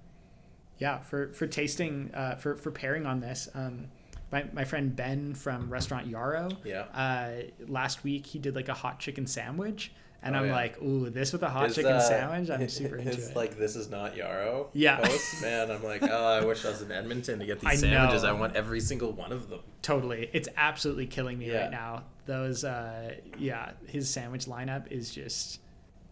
[0.79, 3.87] yeah, for for tasting, uh, for for pairing on this, um,
[4.33, 6.49] my my friend Ben from Restaurant Yarrow.
[6.65, 6.83] Yeah.
[6.95, 9.93] Uh, last week he did like a hot chicken sandwich,
[10.25, 10.53] and Oh, I'm yeah.
[10.55, 13.37] like, ooh, this with a hot His, chicken uh, sandwich, I'm super into it.
[13.37, 14.71] like this is not yarrow.
[14.73, 14.99] Yeah.
[15.01, 17.75] Post, man, I'm like, oh, I wish I was in Edmonton to get these I
[17.77, 18.23] sandwiches.
[18.25, 18.31] know.
[18.31, 19.61] I want every single one of them.
[19.83, 20.29] Totally.
[20.33, 21.63] It's absolutely killing me Yeah.
[21.63, 22.05] right now.
[22.27, 25.61] Those uh yeah, his sandwich lineup is just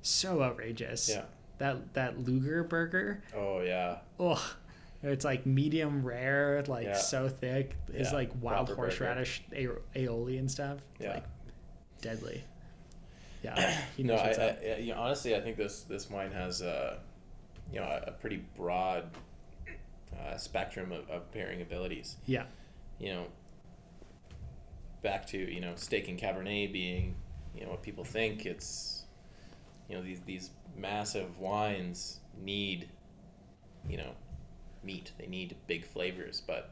[0.03, 1.09] so outrageous.
[1.09, 1.23] Yeah.
[1.59, 3.23] That that Luger burger.
[3.35, 3.99] Oh yeah.
[4.21, 4.39] Ugh.
[5.05, 6.97] It's like medium rare, like Yeah.
[6.97, 7.77] so thick.
[7.93, 10.79] Yeah, like wild proper horseradish a- aioli and stuff.
[10.97, 11.15] It's Yeah.
[11.15, 11.25] like
[12.03, 12.45] deadly.
[13.43, 13.81] Yeah.
[13.97, 14.57] He no, I, I.
[14.75, 16.99] I you know, honestly, I think this this wine has uh,
[17.73, 19.11] you know a, a pretty broad
[20.19, 22.17] uh, spectrum of, of pairing abilities.
[22.27, 22.45] yeah.
[22.99, 23.27] You know,
[25.03, 27.17] back to you know steak and cabernet being
[27.55, 29.03] you know what people think it's
[29.89, 32.89] you know these these massive wines need
[33.89, 34.13] you know
[34.85, 36.71] meat they need big flavors but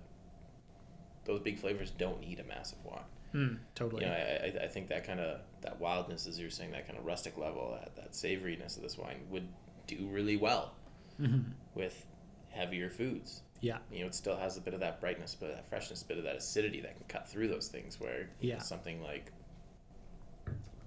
[1.24, 3.02] those big flavors don't need a massive wine
[3.34, 4.04] Mm, totally.
[4.04, 6.86] you know, I, I, I think that kind of that wildness, as you're saying, that
[6.86, 9.48] kind of rustic level, that, that savoriness of this wine would
[9.86, 10.74] do really well
[11.20, 11.52] Mhm.
[11.74, 12.06] with
[12.50, 13.42] heavier foods.
[13.60, 13.78] Yeah.
[13.92, 16.16] You know, it still has a bit of that brightness, but that freshness, a bit
[16.18, 18.00] of that acidity that can cut through those things.
[18.00, 18.58] Where you know, Yeah.
[18.58, 19.32] something like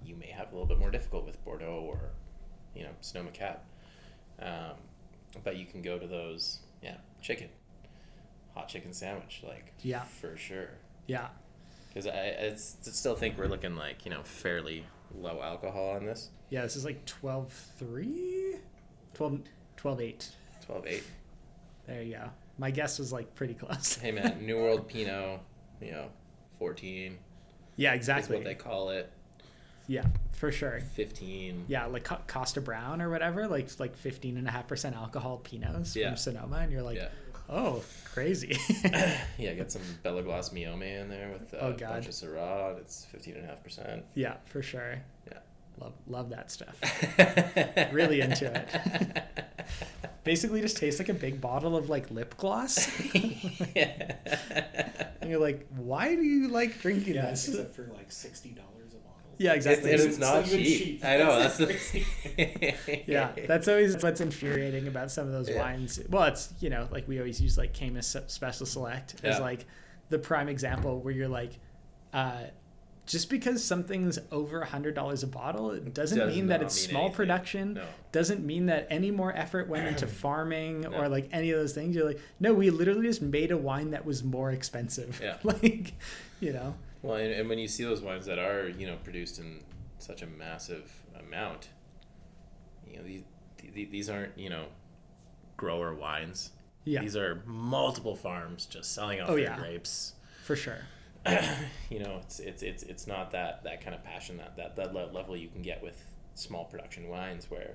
[0.04, 2.10] you may have a little bit more difficult with Bordeaux or
[2.74, 3.60] you know Sonoma Cab,
[4.40, 4.76] um,
[5.44, 7.48] but you can go to those yeah chicken,
[8.54, 10.02] hot chicken sandwich like Yeah.
[10.02, 10.70] for sure.
[11.06, 11.28] Yeah.
[11.94, 14.84] Because I still think we're looking like you know fairly
[15.16, 16.30] low alcohol on this.
[16.50, 18.58] Yeah, this is like 12.3?
[19.14, 19.40] 12,
[19.76, 20.28] 12.8.
[20.68, 21.02] 12.8.
[21.86, 22.30] There you go.
[22.58, 23.96] My guess was like pretty close.
[23.96, 25.40] Hey man, New World Pinot,
[25.80, 26.08] you know,
[26.58, 27.18] 14
[27.76, 28.36] Yeah, exactly.
[28.36, 29.10] what they call it.
[29.86, 30.80] Yeah, for sure.
[30.80, 31.66] 15.
[31.68, 35.94] Yeah, like Kosta Browne or whatever, like like fifteen and a half percent alcohol Pinots
[35.94, 36.08] Yeah.
[36.08, 37.08] from Sonoma, and you're like, Yeah.
[37.48, 38.56] Oh, crazy.
[39.38, 41.88] yeah, get some Belle Glos Meiomi in there with uh, Oh, a God.
[41.90, 42.78] bunch of Syrah.
[42.80, 44.02] It's 15.5%.
[44.14, 45.00] yeah, for sure.
[45.30, 45.38] Yeah.
[45.78, 46.76] Love love that stuff.
[47.92, 49.24] Really into it.
[50.22, 52.88] Basically, just tastes like a big bottle of like lip gloss,
[53.74, 54.16] yeah.
[55.20, 57.48] and you're like, why do you like drinking Yeah, this?
[57.48, 58.68] except for like sixty dollars
[59.38, 59.90] Yeah, It's, exactly.
[59.92, 60.78] and It's it's not cheap.
[61.00, 61.04] cheap.
[61.04, 65.58] I know, that's the yeah, that's always what's infuriating about some of those Yeah.
[65.60, 66.00] wines.
[66.08, 69.42] Well, it's you know like we always use like Caymus Special Select as Yeah.
[69.42, 69.66] like
[70.10, 71.52] the prime example where you're like,
[72.12, 72.42] uh,
[73.06, 76.76] just because something's over a hundred dollars a bottle, it doesn't Does mean that it's
[76.82, 77.16] mean small anything.
[77.16, 77.74] production.
[77.74, 77.84] No.
[78.12, 80.90] Doesn't mean that any more effort went into farming No.
[80.92, 81.94] or like any of those things.
[81.96, 85.20] You're like, no, we literally just made a wine that was more expensive.
[85.22, 85.36] Yeah.
[85.42, 85.92] like,
[86.40, 89.38] you know, Well, and, and when you see those wines that are, you know, produced
[89.38, 89.60] in
[89.98, 91.68] such a massive amount,
[92.90, 93.22] you know, these
[93.58, 94.66] th- these aren't, you know,
[95.58, 96.50] grower wines.
[96.84, 99.58] yeah, These are multiple farms just selling off Oh, their yeah.
[99.58, 100.14] grapes.
[100.44, 100.78] for sure.
[101.90, 104.94] you know, it's it's it's it's not that that kind of passion that that that
[104.94, 106.02] level you can get with
[106.34, 107.74] small production wines where.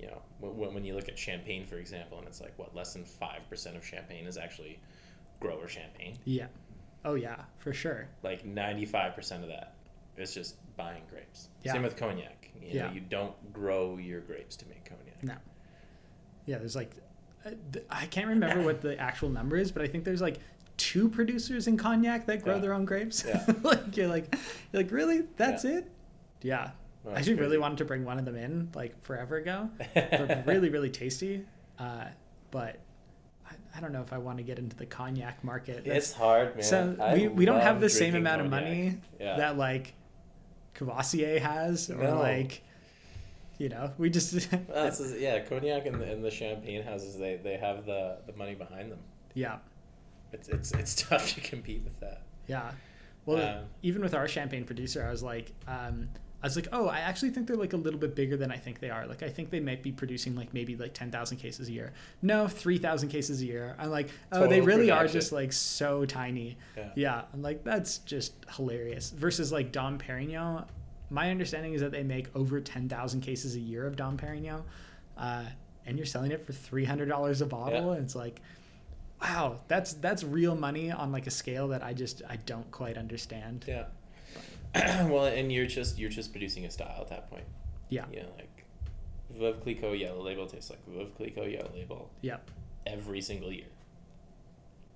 [0.00, 2.92] You know, when, when you look at champagne, for example, and it's like what less
[2.92, 4.80] than five percent of champagne is actually
[5.38, 6.18] grower champagne.
[6.24, 6.46] Yeah.
[7.04, 8.08] Oh yeah, for sure.
[8.22, 9.74] like 95% of that
[10.16, 11.48] is just buying grapes.
[11.62, 11.72] Yeah.
[11.72, 12.50] Same with cognac.
[12.60, 12.92] You know, Yeah.
[12.92, 15.22] you don't grow your grapes to make cognac.
[15.22, 15.34] No.
[16.46, 16.94] Yeah, there's like,
[17.46, 17.50] uh,
[17.90, 20.38] I can't remember what the actual number is, but I think there's like
[20.76, 22.60] two producers in cognac that grow Yeah.
[22.60, 23.24] their own grapes.
[23.26, 23.44] Yeah.
[23.62, 24.34] like you're like,
[24.72, 25.22] you're like really?
[25.36, 25.78] That's Yeah.
[25.78, 25.90] it?
[26.42, 26.70] Yeah.
[27.04, 29.70] No, I actually really wanted to bring one of them in like forever ago.
[29.94, 31.44] They're really, really tasty.
[31.78, 32.06] Uh,
[32.52, 32.78] but
[33.74, 35.84] I, don't know if I want to get into the cognac market.
[35.84, 36.62] That's- It's hard, man.
[36.64, 39.36] so I we, we don't have the same amount of money Yeah.
[39.38, 39.94] that like
[40.74, 42.18] Courvoisier has, or No.
[42.18, 42.62] like,
[43.58, 47.36] you know, we just Well, is- yeah, cognac and the, and the champagne houses, they,
[47.36, 48.98] they have the, the money behind them.
[49.34, 49.58] yeah,
[50.32, 52.22] It's, it's, it's tough to compete with that.
[52.46, 52.72] yeah.
[53.24, 56.08] Well, Um, even with our champagne producer, I was like, um,
[56.42, 58.56] I was like, oh, I actually think they're like a little bit bigger than I
[58.56, 59.06] think they are.
[59.06, 61.92] Like, I think they might be producing like maybe like ten thousand cases a year.
[62.20, 63.76] No, three thousand cases a year.
[63.78, 66.56] I'm like, oh, they Total really are just like so tiny.
[66.76, 66.90] Yeah.
[66.96, 69.10] Yeah, I'm like, that's just hilarious.
[69.10, 70.66] Versus like Dom Perignon,
[71.10, 74.62] my understanding is that they make over ten thousand cases a year of Dom Perignon,
[75.16, 75.44] uh,
[75.86, 77.86] and you're selling it for three hundred dollars a bottle.
[77.86, 77.92] Yeah.
[77.92, 78.40] And it's like,
[79.20, 82.98] wow, that's that's real money on like a scale that I just I don't quite
[82.98, 83.64] understand.
[83.68, 83.84] Yeah.
[84.74, 87.44] well, and you're just you're just producing a style at that point.
[87.88, 88.04] Yeah.
[88.12, 88.64] You know, like
[89.38, 92.38] Veuve Clicquot yellow label tastes like Veuve Clicquot yellow label Yeah.
[92.86, 93.66] every single year.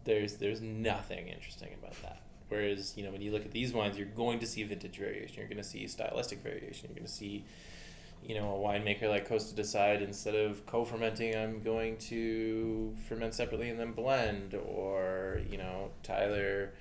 [0.04, 2.20] There's there's nothing interesting about that.
[2.48, 5.36] Whereas you know when you look at these wines, you're going to see vintage variation.
[5.38, 6.88] You're going to see stylistic variation.
[6.90, 7.44] You're going to see,
[8.24, 13.68] you know, a winemaker like Costa decide instead of co-fermenting, I'm going to ferment separately
[13.68, 14.54] and then blend.
[14.54, 16.72] Or you know, Tyler,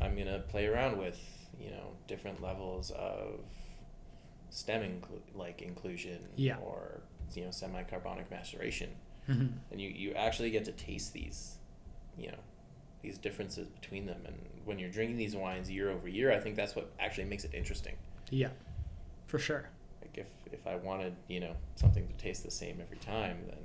[0.00, 1.20] I'm going to play around with
[1.60, 3.40] you know different levels of
[4.50, 6.56] stem inclu- like inclusion Yeah.
[6.58, 7.00] or
[7.34, 8.90] you know semi-carbonic maceration
[9.28, 9.52] Mhm.
[9.70, 11.56] and you, you actually get to taste these
[12.18, 12.38] you know
[13.02, 16.54] these differences between them and when you're drinking these wines year over year i think
[16.56, 17.96] that's what actually makes it interesting
[18.30, 18.50] Yeah.
[19.26, 19.68] For sure.
[20.02, 23.58] like if if i wanted you know something to taste the same every time then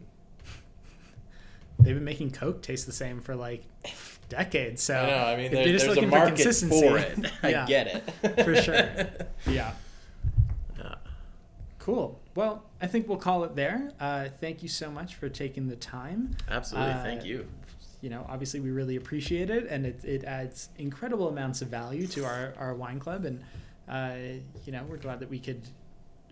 [1.79, 3.63] They've been making Coke taste the same for like
[4.29, 4.81] decades.
[4.83, 6.97] So i know i mean there, they're just there's a looking for market consistency- for
[6.97, 7.65] it i Yeah.
[7.65, 7.87] get
[8.23, 8.89] it For sure.
[9.47, 9.73] Yeah.
[10.77, 10.95] Yeah.
[11.79, 12.19] Cool.
[12.35, 13.91] Well, I think we'll call it there.
[13.99, 16.35] Uh, thank you so much for taking the time.
[16.49, 16.91] Absolutely.
[16.93, 17.47] Uh, Thank you.
[18.01, 22.07] You know, obviously, we really appreciate it, and it, it adds incredible amounts of value
[22.07, 23.25] to our, our wine club.
[23.25, 23.41] And,
[23.89, 25.61] uh, you know, we're glad that we could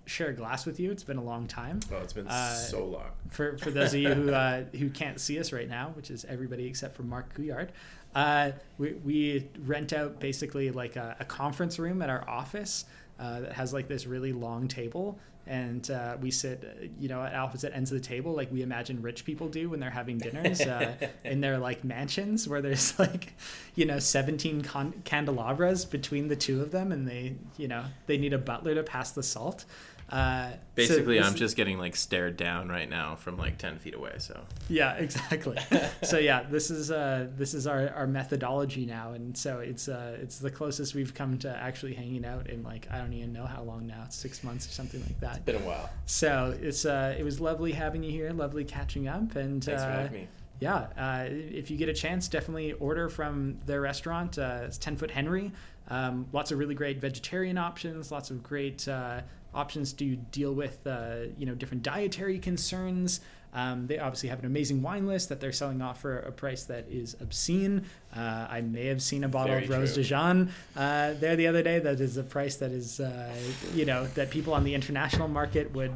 [0.08, 0.92] share a glass with you.
[0.92, 1.80] It's been a long time.
[1.92, 3.12] Oh, it's been uh, so long.
[3.30, 6.26] For, for those of you who, uh, who can't see us right now, which is
[6.26, 7.70] everybody except for Mark Couillard,
[8.16, 12.86] uh, we, we rent out basically like a, a conference room at our office
[13.20, 15.20] uh, that has like this really long table.
[15.46, 19.02] And uh, we sit, you know, at opposite ends of the table, like we imagine
[19.02, 20.94] rich people do when they're having dinners uh,
[21.24, 23.34] in their like mansions, where there's like,
[23.76, 28.18] you know, 17 con- candelabras between the two of them, and they, you know, they
[28.18, 29.64] need a butler to pass the salt.
[30.10, 33.78] Uh, so Basically, this I'm just getting like stared down right now from like 10
[33.80, 34.14] feet away.
[34.20, 34.40] So
[34.70, 35.58] yeah, exactly.
[36.04, 40.18] so yeah, this is uh, this is our, our methodology now, and so it's uh,
[40.22, 43.46] it's the closest we've come to actually hanging out in like I don't even know
[43.46, 45.38] how long now, six months or something like that.
[45.38, 49.08] It's been a while So it's uh, it was lovely having you here, lovely catching
[49.08, 50.28] up, and thanks for uh, having me
[50.60, 54.38] yeah, uh, if you get a chance, definitely order from their restaurant.
[54.40, 55.52] Uh, it's Ten Foot Henry.
[55.90, 58.12] Um, lots of really great vegetarian options.
[58.12, 59.22] Lots of great uh,
[59.58, 63.20] options to deal with, uh, you know, different dietary concerns.
[63.54, 66.64] Um, they obviously have an amazing wine list that they're selling off for a price
[66.66, 67.86] that is obscene.
[68.16, 70.04] Uh, I may have seen a bottle Very of Rose true.
[70.04, 71.80] de Jean uh, there the other day.
[71.80, 73.34] That is a price that is, uh,
[73.74, 75.96] you know, that people on the international market would.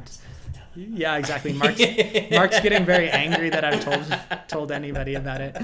[0.74, 1.52] Yeah, exactly.
[1.52, 1.80] Mark's,
[2.32, 5.56] Mark's getting very angry that I've told told anybody about it.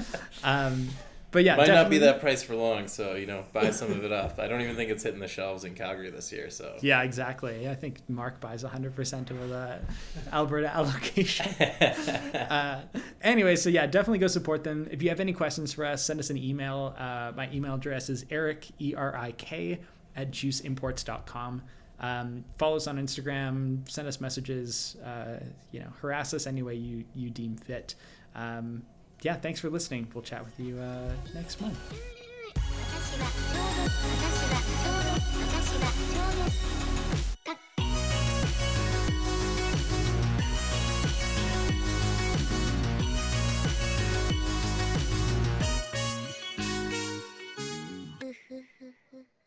[0.43, 0.89] Um,
[1.31, 4.03] but yeah, might not be that price for long so you know buy some of
[4.03, 6.75] it up i don't even think it's hitting the shelves in calgary this year so
[6.81, 7.67] Yeah, exactly.
[7.69, 9.79] I think Mark buys 100% of the
[10.31, 11.45] Alberta allocation.
[12.35, 12.81] uh,
[13.21, 14.87] anyway, so yeah, definitely go support them.
[14.91, 16.95] If you have any questions for us, send us an email.
[16.97, 19.79] Uh, my email address is eric, E R I K,
[20.15, 21.61] at juiceimports.com.
[21.99, 25.39] Um, follow us on Instagram, send us messages, uh,
[25.71, 27.95] you know, harass us any way you, you deem fit.
[28.35, 28.83] Um,
[29.21, 30.07] yeah, thanks for listening.
[30.13, 31.77] We'll chat with you uh, next month.
[48.51, 49.19] Mm-hmm.